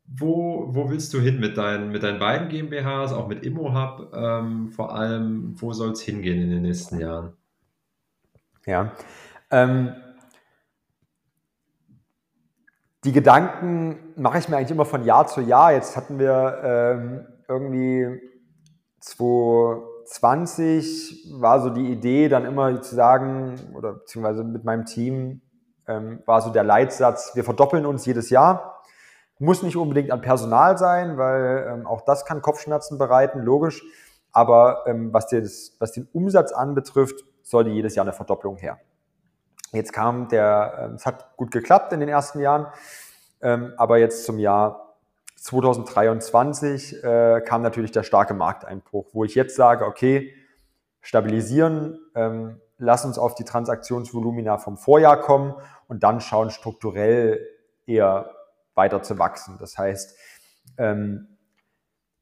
[0.07, 4.11] wo, wo willst du hin mit deinen, mit deinen beiden GmbHs, auch mit ImmoHub?
[4.15, 7.33] Ähm, vor allem, wo soll es hingehen in den nächsten Jahren?
[8.65, 8.93] Ja,
[9.51, 9.93] ähm,
[13.07, 15.71] die Gedanken mache ich mir eigentlich immer von Jahr zu Jahr.
[15.71, 18.19] Jetzt hatten wir ähm, irgendwie
[18.99, 25.39] 2020 war so die Idee, dann immer zu sagen, oder beziehungsweise mit meinem Team
[25.87, 28.83] ähm, war so der Leitsatz, wir verdoppeln uns jedes Jahr.
[29.39, 33.85] Muss nicht unbedingt an Personal sein, weil ähm, auch das kann Kopfschmerzen bereiten, logisch.
[34.33, 38.81] Aber ähm, was, das, was den Umsatz anbetrifft, sollte jedes Jahr eine Verdopplung her.
[39.71, 42.67] Jetzt kam der, ähm, es hat gut geklappt in den ersten Jahren,
[43.41, 44.95] ähm, aber jetzt zum Jahr
[45.35, 50.33] 2023 äh, kam natürlich der starke Markteinbruch, wo ich jetzt sage, okay,
[51.01, 55.53] stabilisieren, ähm, lass uns auf die Transaktionsvolumina vom Vorjahr kommen
[55.87, 57.45] und dann schauen, strukturell
[57.85, 58.31] eher
[58.75, 59.57] weiter zu wachsen.
[59.59, 60.15] Das heißt,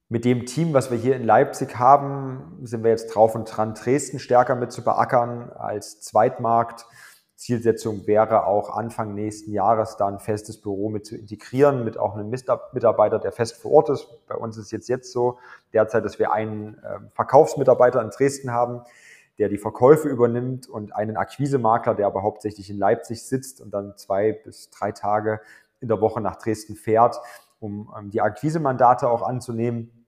[0.07, 3.73] mit dem Team, was wir hier in Leipzig haben, sind wir jetzt drauf und dran,
[3.73, 6.85] Dresden stärker mit zu beackern als Zweitmarkt
[7.35, 12.15] Zielsetzung wäre auch Anfang nächsten Jahres da ein festes Büro mit zu integrieren, mit auch
[12.15, 14.07] einem Mitarbeiter, der fest vor Ort ist.
[14.27, 15.37] Bei uns ist es jetzt, jetzt so
[15.73, 18.81] derzeit, dass wir einen ähm, Verkaufsmitarbeiter in Dresden haben,
[19.37, 23.97] der die Verkäufe übernimmt und einen Akquisemakler, der aber hauptsächlich in Leipzig sitzt und dann
[23.97, 25.41] zwei bis drei Tage
[25.81, 27.19] in der Woche nach Dresden fährt,
[27.59, 30.05] um ähm, die Akquisemandate auch anzunehmen.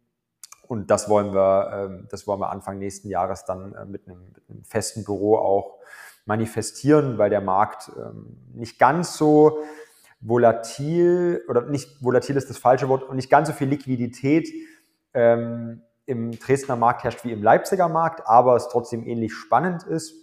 [0.65, 4.31] Und das wollen wir, ähm, das wollen wir Anfang nächsten Jahres dann äh, mit einem,
[4.33, 5.77] mit einem festen Büro auch
[6.27, 9.59] manifestieren, weil der Markt ähm, nicht ganz so
[10.19, 14.49] volatil oder nicht volatil ist das falsche Wort und nicht ganz so viel Liquidität
[15.13, 20.13] ähm, im Dresdner Markt herrscht wie im Leipziger Markt, aber es trotzdem ähnlich spannend ist.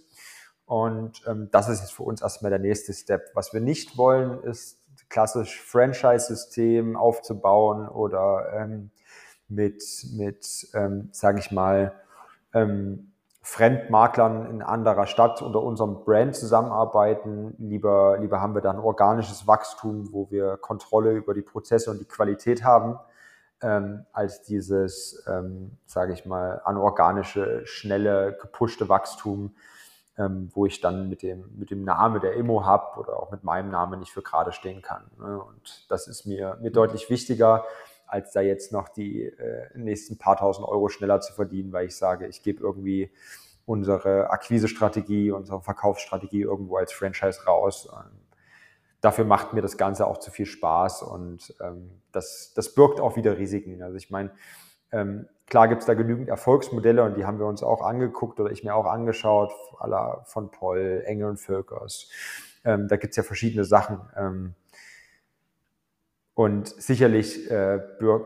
[0.65, 3.29] Und ähm, das ist jetzt für uns erstmal der nächste Step.
[3.35, 8.89] Was wir nicht wollen, ist klassisch Franchise-System aufzubauen oder ähm,
[9.47, 11.93] mit, mit ähm, sage ich mal,
[12.53, 13.11] ähm,
[13.45, 17.53] Fremdmaklern in anderer Stadt unter unserem Brand zusammenarbeiten.
[17.59, 22.05] Lieber, lieber haben wir dann organisches Wachstum, wo wir Kontrolle über die Prozesse und die
[22.05, 22.97] Qualität haben,
[23.61, 29.55] ähm, als dieses, ähm, sage ich mal, anorganische, schnelle, gepushte Wachstum,
[30.17, 33.43] ähm, wo ich dann mit dem, mit dem Namen der Immo Hub oder auch mit
[33.43, 35.03] meinem Namen nicht für gerade stehen kann.
[35.19, 35.39] Ne?
[35.39, 37.63] Und das ist mir, mir deutlich wichtiger,
[38.15, 41.97] als da jetzt noch die äh, nächsten paar tausend Euro schneller zu verdienen, weil ich
[41.97, 43.11] sage, ich gebe irgendwie
[43.65, 47.89] unsere Akquisestrategie, unsere Verkaufsstrategie irgendwo als Franchise raus.
[47.91, 48.11] Ähm,
[49.01, 53.17] dafür macht mir das Ganze auch zu viel Spaß und ähm, das, das birgt auch
[53.17, 53.83] wieder Risiken.
[53.83, 54.31] Also ich meine,
[54.93, 58.51] ähm, klar gibt es da genügend Erfolgsmodelle und die haben wir uns auch angeguckt oder
[58.51, 62.09] ich mir auch angeschaut, aller von Poll, Engel und Völkers.
[62.63, 63.99] Ähm, da gibt es ja verschiedene Sachen.
[66.37, 67.79] Ähm, und sicherlich äh,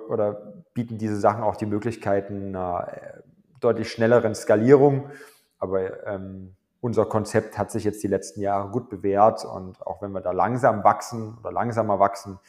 [0.10, 3.22] oder bieten diese Sachen auch die Möglichkeiten einer äh,
[3.60, 5.10] deutlich schnelleren Skalierung.
[5.60, 10.12] Aber ähm, unser Konzept hat sich jetzt die letzten Jahre gut bewährt und auch wenn
[10.12, 12.40] wir da langsam wachsen oder langsamer wachsen,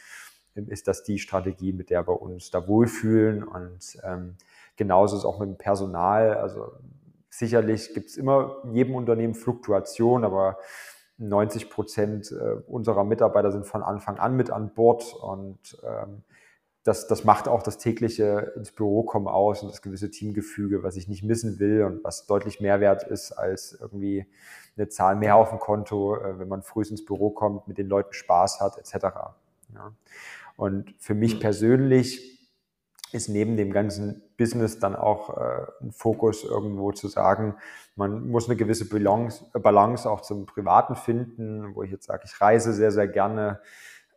[0.55, 4.35] ist das die Strategie, mit der wir uns da wohlfühlen und ähm,
[4.77, 6.35] genauso ist auch mit dem Personal.
[6.35, 6.71] Also
[7.29, 10.57] sicherlich gibt es immer in jedem Unternehmen Fluktuation, aber
[11.21, 16.23] 90 Prozent äh, unserer Mitarbeiter sind von Anfang an mit an Bord und ähm,
[16.83, 20.95] das, das macht auch das tägliche ins Büro kommen aus und das gewisse Teamgefüge, was
[20.95, 24.25] ich nicht missen will und was deutlich mehr wert ist als irgendwie
[24.75, 27.87] eine Zahl mehr auf dem Konto, äh, wenn man früh ins Büro kommt, mit den
[27.87, 29.05] Leuten Spaß hat, etc.
[29.75, 29.93] Ja.
[30.55, 32.40] Und für mich persönlich
[33.13, 37.55] ist neben dem ganzen Business dann auch äh, ein Fokus irgendwo zu sagen,
[37.95, 42.39] man muss eine gewisse Balance, Balance auch zum Privaten finden, wo ich jetzt sage, ich
[42.39, 43.59] reise sehr, sehr gerne.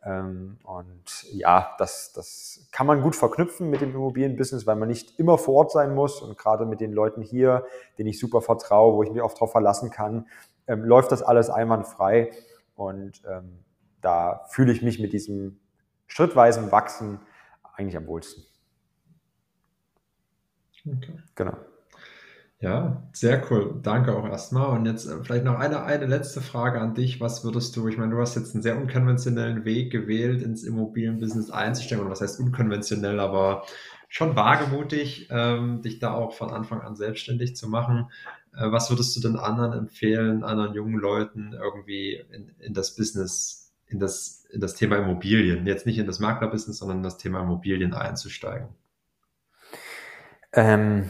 [0.03, 5.19] Ähm, und ja, das, das kann man gut verknüpfen mit dem Immobilienbusiness, weil man nicht
[5.19, 6.21] immer vor Ort sein muss.
[6.21, 7.65] Und gerade mit den Leuten hier,
[7.97, 10.27] denen ich super vertraue, wo ich mich oft darauf verlassen kann,
[10.67, 12.31] ähm, läuft das alles einwandfrei.
[12.75, 13.59] Und ähm,
[14.01, 15.59] da fühle ich mich mit diesem
[16.07, 17.19] schrittweisen Wachsen
[17.73, 18.43] eigentlich am wohlsten.
[20.85, 21.13] Okay.
[21.35, 21.57] Genau.
[22.61, 23.79] Ja, sehr cool.
[23.83, 24.77] Danke auch erstmal.
[24.77, 27.19] Und jetzt äh, vielleicht noch eine, eine letzte Frage an dich.
[27.19, 31.51] Was würdest du, ich meine, du hast jetzt einen sehr unkonventionellen Weg gewählt, ins Immobilienbusiness
[31.51, 32.05] einzusteigen.
[32.05, 33.65] Und was heißt unkonventionell, aber
[34.07, 38.09] schon wagemutig, ähm, dich da auch von Anfang an selbstständig zu machen.
[38.53, 43.73] Äh, was würdest du denn anderen empfehlen, anderen jungen Leuten irgendwie in, in das Business,
[43.87, 47.41] in das, in das Thema Immobilien, jetzt nicht in das Maklerbusiness, sondern in das Thema
[47.41, 48.69] Immobilien einzusteigen?
[50.55, 51.09] Ähm,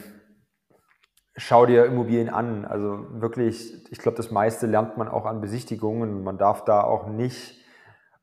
[1.37, 2.65] schau dir Immobilien an.
[2.65, 6.23] Also wirklich, ich glaube, das meiste lernt man auch an Besichtigungen.
[6.23, 7.63] Man darf da auch nicht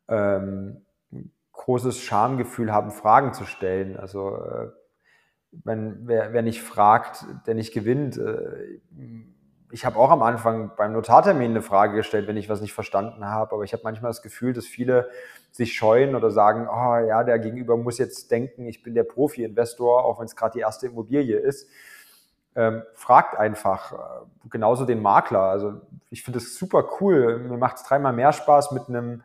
[0.08, 0.84] ähm,
[1.52, 3.96] großes Schamgefühl haben, Fragen zu stellen.
[3.96, 4.68] Also äh,
[5.52, 8.18] wenn, wer, wer nicht fragt, der nicht gewinnt.
[8.18, 8.80] Äh,
[9.72, 13.24] ich habe auch am Anfang beim Notartermin eine Frage gestellt, wenn ich was nicht verstanden
[13.24, 13.54] habe.
[13.54, 15.08] Aber ich habe manchmal das Gefühl, dass viele
[15.50, 20.04] sich scheuen oder sagen, oh ja, der Gegenüber muss jetzt denken, ich bin der Profi-Investor,
[20.04, 21.68] auch wenn es gerade die erste Immobilie ist.
[22.54, 23.96] Ähm, fragt einfach, äh,
[24.50, 25.40] genauso den Makler.
[25.40, 25.80] Also
[26.10, 27.38] ich finde es super cool.
[27.38, 29.22] Mir macht es dreimal mehr Spaß, mit einem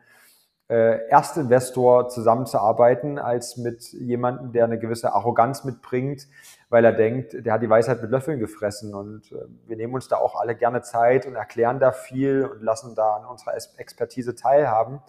[0.68, 6.28] äh, Erstinvestor zusammenzuarbeiten, als mit jemandem, der eine gewisse Arroganz mitbringt,
[6.68, 8.94] weil er denkt, der hat die Weisheit mit Löffeln gefressen.
[8.94, 12.62] Und äh, wir nehmen uns da auch alle gerne Zeit und erklären da viel und
[12.62, 15.00] lassen da an unserer Expertise teilhaben.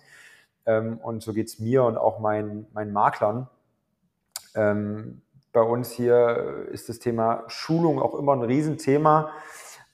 [0.66, 3.50] Ähm, und so geht es mir und auch meinen, meinen Maklern.
[4.56, 9.32] Ähm, bei uns hier ist das Thema Schulung auch immer ein Riesenthema.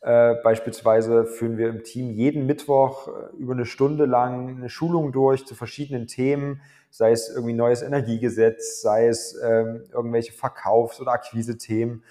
[0.05, 5.11] Äh, beispielsweise führen wir im Team jeden Mittwoch äh, über eine Stunde lang eine Schulung
[5.11, 11.13] durch zu verschiedenen Themen, sei es irgendwie neues Energiegesetz, sei es ähm, irgendwelche Verkaufs- oder
[11.13, 12.03] Akquise-Themen,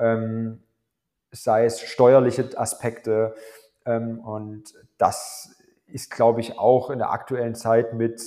[0.00, 0.60] ähm,
[1.30, 3.36] sei es steuerliche Aspekte.
[3.86, 5.54] Ähm, und das
[5.86, 8.24] ist, glaube ich, auch in der aktuellen Zeit mit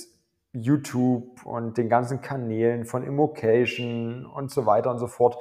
[0.54, 5.36] YouTube und den ganzen Kanälen von Immocation und so weiter und so fort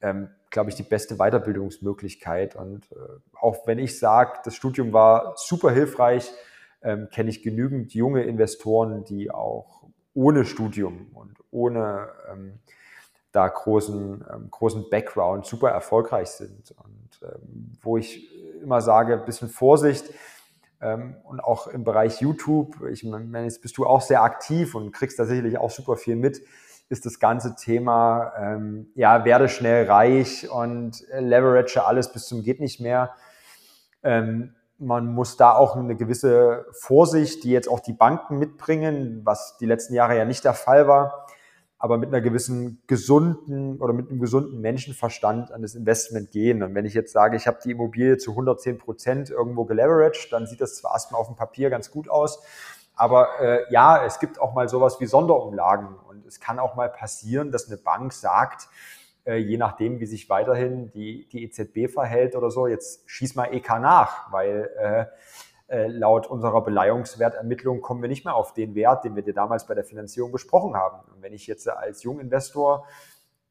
[0.00, 2.54] ähm, glaube ich, die beste Weiterbildungsmöglichkeit.
[2.54, 2.96] Und äh,
[3.38, 6.30] auch wenn ich sage, das Studium war super hilfreich,
[6.80, 9.82] ähm, kenne ich genügend junge Investoren, die auch
[10.14, 12.60] ohne Studium und ohne ähm,
[13.32, 16.72] da großen, ähm, großen Background super erfolgreich sind.
[16.84, 18.30] Und ähm, wo ich
[18.62, 20.14] immer sage, ein bisschen Vorsicht,
[20.80, 24.92] ähm, und auch im Bereich YouTube, ich meine, jetzt bist du auch sehr aktiv und
[24.92, 26.42] kriegst da sicherlich auch super viel mit
[26.88, 32.60] ist das ganze Thema, ähm, ja, werde schnell reich und leverage alles bis zum geht
[32.60, 33.14] nicht mehr.
[34.02, 39.56] Ähm, man muss da auch eine gewisse Vorsicht, die jetzt auch die Banken mitbringen, was
[39.58, 41.26] die letzten Jahre ja nicht der Fall war,
[41.78, 46.62] aber mit einer gewissen gesunden oder mit einem gesunden Menschenverstand an das Investment gehen.
[46.62, 50.46] Und wenn ich jetzt sage, ich habe die Immobilie zu 110 Prozent irgendwo geleveraged, dann
[50.46, 52.42] sieht das zwar erstmal auf dem Papier ganz gut aus,
[52.96, 57.50] aber äh, ja, es gibt auch mal sowas wie Sonderumlagen es kann auch mal passieren,
[57.50, 58.68] dass eine Bank sagt,
[59.24, 63.52] äh, je nachdem, wie sich weiterhin die, die EZB verhält oder so, jetzt schieß mal
[63.52, 65.06] EK nach, weil äh,
[65.74, 69.66] äh, laut unserer Beleihungswertermittlung kommen wir nicht mehr auf den Wert, den wir dir damals
[69.66, 71.00] bei der Finanzierung besprochen haben.
[71.12, 72.86] Und wenn ich jetzt als Junginvestor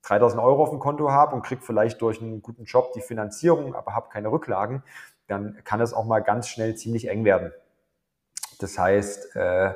[0.03, 3.73] 3000 Euro auf dem Konto habe und kriege vielleicht durch einen guten Job die Finanzierung,
[3.73, 4.83] aber habe keine Rücklagen,
[5.27, 7.51] dann kann es auch mal ganz schnell ziemlich eng werden.
[8.59, 9.73] Das heißt, äh,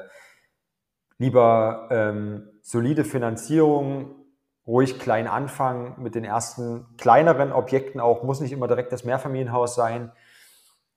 [1.18, 4.14] lieber ähm, solide Finanzierung,
[4.68, 9.74] ruhig klein anfangen mit den ersten kleineren Objekten auch, muss nicht immer direkt das Mehrfamilienhaus
[9.74, 10.12] sein.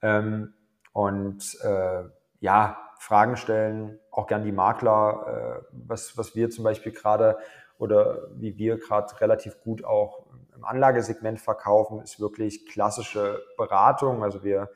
[0.02, 0.52] Ähm,
[0.92, 2.02] und äh,
[2.40, 7.38] ja, Fragen stellen, auch gern die Makler, äh, was, was wir zum Beispiel gerade
[7.78, 14.24] oder wie wir gerade relativ gut auch im Anlagesegment verkaufen, ist wirklich klassische Beratung.
[14.24, 14.70] Also wir,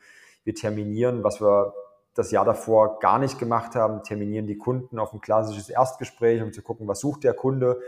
[0.45, 1.73] wir terminieren, was wir
[2.15, 6.53] das Jahr davor gar nicht gemacht haben, terminieren die Kunden auf ein klassisches Erstgespräch, um
[6.53, 7.81] zu gucken, was sucht der Kunde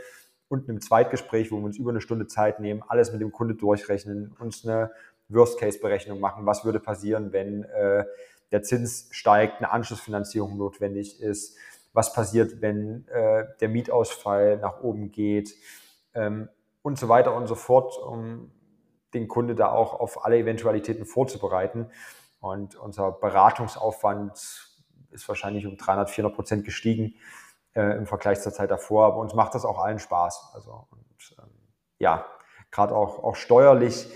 [0.49, 3.55] und einem Zweitgespräch, wo wir uns über eine Stunde Zeit nehmen, alles mit dem Kunde
[3.55, 4.91] durchrechnen, uns eine
[5.29, 8.05] Worst-Case-Berechnung machen, was würde passieren, wenn äh,
[8.51, 11.57] der Zins steigt, eine Anschlussfinanzierung notwendig ist,
[11.93, 15.55] was passiert, wenn äh, der Mietausfall nach oben geht
[16.13, 16.49] ähm,
[16.81, 18.51] und so weiter und so fort, um
[19.13, 21.89] den Kunde da auch auf alle Eventualitäten vorzubereiten.
[22.39, 24.33] Und unser Beratungsaufwand
[25.11, 27.15] ist wahrscheinlich um 300, 400 Prozent gestiegen,
[27.73, 29.05] äh, im Vergleich zur Zeit davor.
[29.05, 30.51] Aber uns macht das auch allen Spaß.
[30.53, 31.49] Also und, ähm,
[31.99, 32.25] ja,
[32.71, 34.09] gerade auch, auch steuerlich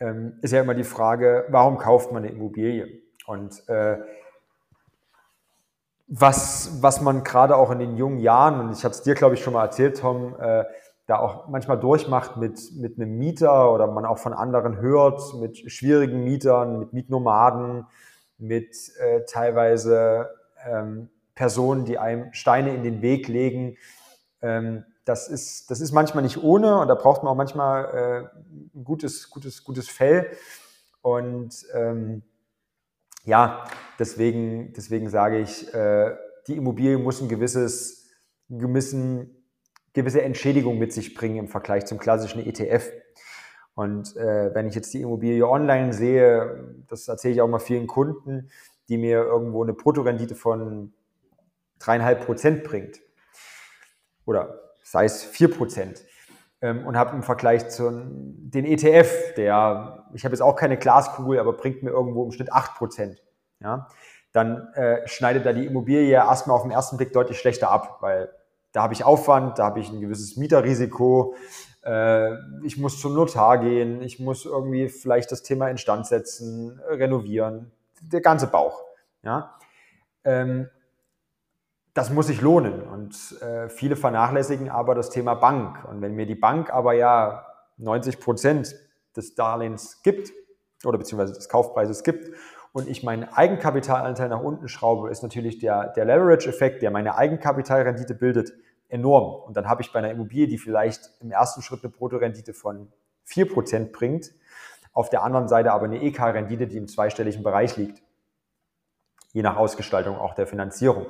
[0.00, 3.02] ähm, ist ja immer die Frage, warum kauft man eine Immobilie?
[3.26, 3.98] Und äh,
[6.08, 9.34] was, was man gerade auch in den jungen Jahren, und ich habe es dir, glaube
[9.34, 10.64] ich, schon mal erzählt, Tom, äh,
[11.10, 15.58] da auch manchmal durchmacht mit, mit einem Mieter oder man auch von anderen hört, mit
[15.70, 17.86] schwierigen Mietern, mit Mietnomaden,
[18.38, 20.30] mit äh, teilweise
[20.64, 23.76] ähm, Personen, die einem Steine in den Weg legen.
[24.40, 28.78] Ähm, das, ist, das ist manchmal nicht ohne und da braucht man auch manchmal äh,
[28.78, 30.30] ein gutes, gutes, gutes Fell.
[31.02, 32.22] Und ähm,
[33.24, 33.64] ja,
[33.98, 36.14] deswegen, deswegen sage ich, äh,
[36.46, 38.08] die Immobilie muss ein gewisses,
[38.48, 39.39] gewissen,
[39.92, 42.90] gewisse Entschädigung mit sich bringen im Vergleich zum klassischen ETF.
[43.74, 47.86] Und äh, wenn ich jetzt die Immobilie online sehe, das erzähle ich auch mal vielen
[47.86, 48.50] Kunden,
[48.88, 50.92] die mir irgendwo eine Bruttorendite von
[51.78, 53.00] dreieinhalb Prozent bringt
[54.26, 56.04] oder sei es vier Prozent
[56.60, 61.38] ähm, und habe im Vergleich zu den ETF, der, ich habe jetzt auch keine Glaskugel,
[61.38, 63.22] aber bringt mir irgendwo im Schnitt acht Prozent,
[63.60, 63.88] ja,
[64.32, 68.30] dann äh, schneidet da die Immobilie erstmal auf den ersten Blick deutlich schlechter ab, weil
[68.72, 71.34] da habe ich Aufwand, da habe ich ein gewisses Mieterrisiko,
[71.84, 77.72] äh, ich muss zum Notar gehen, ich muss irgendwie vielleicht das Thema instand setzen, renovieren,
[78.00, 78.84] der ganze Bauch.
[79.22, 79.56] Ja?
[80.24, 80.68] Ähm,
[81.94, 82.82] das muss sich lohnen.
[82.82, 85.84] Und äh, viele vernachlässigen aber das Thema Bank.
[85.88, 87.46] Und wenn mir die Bank aber ja
[87.78, 88.76] 90 Prozent
[89.16, 90.30] des Darlehens gibt
[90.84, 92.30] oder beziehungsweise des Kaufpreises gibt
[92.72, 98.14] und ich meinen Eigenkapitalanteil nach unten schraube, ist natürlich der, der Leverage-Effekt, der meine Eigenkapitalrendite
[98.14, 98.52] bildet,
[98.88, 99.42] enorm.
[99.46, 102.92] Und dann habe ich bei einer Immobilie, die vielleicht im ersten Schritt eine Bruttorendite von
[103.28, 104.32] 4% bringt,
[104.92, 108.02] auf der anderen Seite aber eine EK-Rendite, die im zweistelligen Bereich liegt.
[109.32, 111.06] Je nach Ausgestaltung auch der Finanzierung.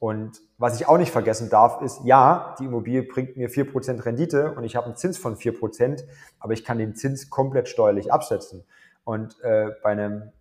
[0.00, 4.52] Und was ich auch nicht vergessen darf, ist, ja, die Immobilie bringt mir 4% Rendite
[4.52, 6.04] und ich habe einen Zins von 4%,
[6.40, 8.64] aber ich kann den Zins komplett steuerlich absetzen.
[9.04, 10.32] Und äh, bei einem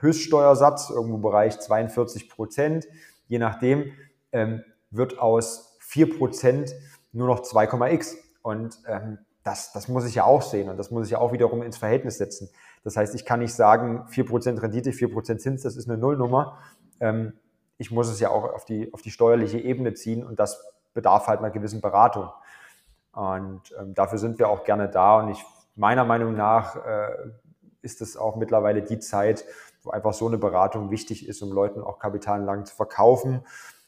[0.00, 2.86] Höchststeuersatz, irgendwo im Bereich 42 Prozent,
[3.28, 3.92] je nachdem,
[4.32, 6.74] ähm, wird aus 4 Prozent
[7.12, 8.16] nur noch 2,x.
[8.42, 11.32] Und ähm, das, das muss ich ja auch sehen und das muss ich ja auch
[11.32, 12.48] wiederum ins Verhältnis setzen.
[12.84, 16.58] Das heißt, ich kann nicht sagen, 4% Rendite, 4% Zins, das ist eine Nullnummer.
[17.00, 17.32] Ähm,
[17.78, 20.64] ich muss es ja auch auf die, auf die steuerliche Ebene ziehen und das
[20.94, 22.28] bedarf halt einer gewissen Beratung.
[23.12, 27.30] Und ähm, dafür sind wir auch gerne da und ich, meiner Meinung nach äh,
[27.82, 29.44] ist es auch mittlerweile die Zeit,
[29.82, 33.44] wo einfach so eine Beratung wichtig ist, um Leuten auch Kapitalanlagen zu verkaufen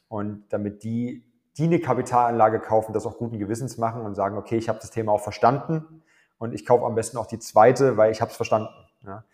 [0.08, 1.24] und damit die,
[1.56, 4.90] die eine Kapitalanlage kaufen, das auch guten Gewissens machen und sagen, okay, ich habe das
[4.90, 6.02] Thema auch verstanden
[6.38, 8.68] und ich kaufe am besten auch die zweite, weil ich habe es verstanden.
[9.06, 9.24] Ja.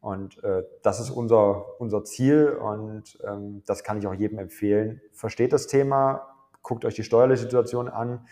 [0.00, 5.00] Und äh, das ist unser, unser Ziel und ähm, das kann ich auch jedem empfehlen.
[5.12, 8.26] Versteht das Thema, guckt euch die steuerliche Situation an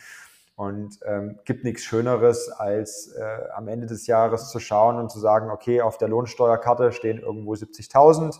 [0.57, 5.19] und ähm, gibt nichts Schöneres, als äh, am Ende des Jahres zu schauen und zu
[5.19, 8.39] sagen, okay, auf der Lohnsteuerkarte stehen irgendwo 70.000.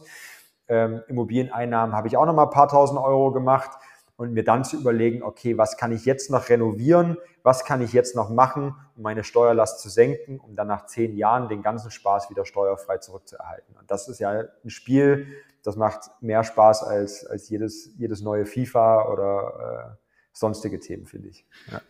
[0.69, 3.71] Ähm, Immobilieneinnahmen habe ich auch noch mal ein paar tausend Euro gemacht
[4.17, 7.93] und mir dann zu überlegen, okay, was kann ich jetzt noch renovieren, was kann ich
[7.93, 11.91] jetzt noch machen, um meine Steuerlast zu senken, um dann nach zehn Jahren den ganzen
[11.91, 13.77] Spaß wieder steuerfrei zurückzuerhalten.
[13.77, 15.27] Und das ist ja ein Spiel,
[15.65, 21.29] das macht mehr Spaß als, als jedes, jedes neue FIFA oder äh, sonstige Themen, finde
[21.29, 21.45] ich.
[21.71, 21.81] Ja.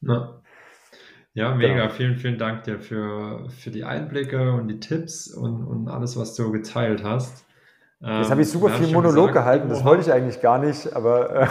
[0.00, 0.42] Na.
[1.32, 1.74] Ja, mega.
[1.74, 1.88] Genau.
[1.90, 6.34] Vielen, vielen Dank dir für, für die Einblicke und die Tipps und, und alles, was
[6.34, 7.44] du geteilt hast.
[8.02, 11.42] Jetzt habe ich super viel Monolog gesagt, gehalten, das wollte ich eigentlich gar nicht, aber.
[11.42, 11.48] Äh,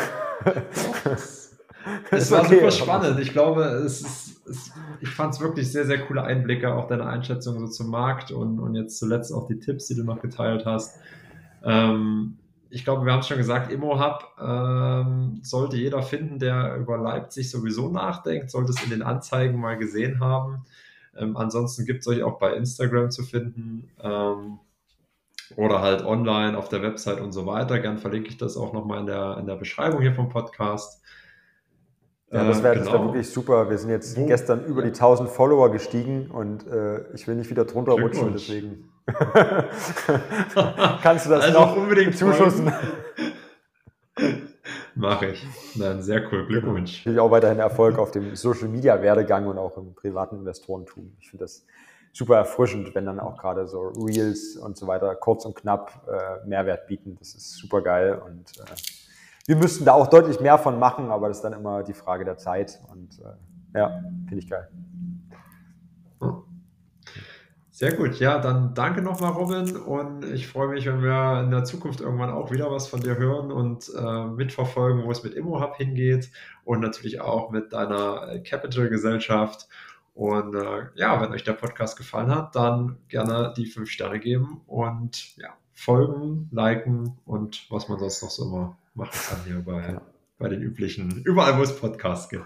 [2.10, 2.56] es war okay.
[2.56, 3.20] super spannend.
[3.20, 7.06] Ich glaube, es ist, es, ich fand es wirklich sehr, sehr coole Einblicke, auch deine
[7.06, 10.66] Einschätzung so zum Markt und, und jetzt zuletzt auch die Tipps, die du noch geteilt
[10.66, 10.98] hast.
[11.64, 12.40] Ähm,
[12.70, 17.50] ich glaube, wir haben es schon gesagt, ImmoHub ähm, sollte jeder finden, der über Leipzig
[17.50, 20.66] sowieso nachdenkt, sollte es in den Anzeigen mal gesehen haben.
[21.18, 23.90] Ähm, ansonsten gibt es euch auch bei Instagram zu finden.
[24.02, 24.60] Ähm,
[25.56, 27.80] oder halt online auf der Website und so weiter.
[27.80, 31.02] Gern verlinke ich das auch nochmal in der, in der Beschreibung hier vom Podcast.
[32.32, 32.94] Ja, das wäre genau.
[32.94, 33.72] wär wirklich super.
[33.72, 34.28] Wir sind jetzt Wo?
[34.28, 38.92] gestern über die 1000 Follower gestiegen und äh, ich will nicht wieder drunter rutschen, deswegen
[41.02, 42.72] kannst du das also noch unbedingt zuschussen.
[44.96, 45.46] Mache ich.
[45.76, 46.46] Nein, sehr cool.
[46.46, 47.06] Glückwunsch.
[47.06, 51.16] Ich auch weiterhin Erfolg auf dem Social Media Werdegang und auch im privaten Investorentum.
[51.20, 51.66] Ich finde das
[52.12, 56.48] super erfrischend, wenn dann auch gerade so Reels und so weiter kurz und knapp äh,
[56.48, 57.16] Mehrwert bieten.
[57.20, 58.64] Das ist super geil und äh,
[59.46, 62.26] wir müssten da auch deutlich mehr von machen, aber das ist dann immer die Frage
[62.26, 64.68] der Zeit und äh, ja, finde ich geil.
[67.80, 69.78] Sehr gut, ja, dann danke nochmal, Robin.
[69.78, 73.16] Und ich freue mich, wenn wir in der Zukunft irgendwann auch wieder was von dir
[73.16, 76.30] hören und äh, mitverfolgen, wo es mit ImmoHub hingeht
[76.66, 79.70] und natürlich auch mit deiner Capital-Gesellschaft.
[80.14, 84.60] Und äh, ja, wenn euch der Podcast gefallen hat, dann gerne die fünf Sterne geben
[84.68, 90.02] und ja, folgen, liken und was man sonst noch so immer machen kann hier bei,
[90.38, 92.44] bei den üblichen, überall wo es Podcasts gibt.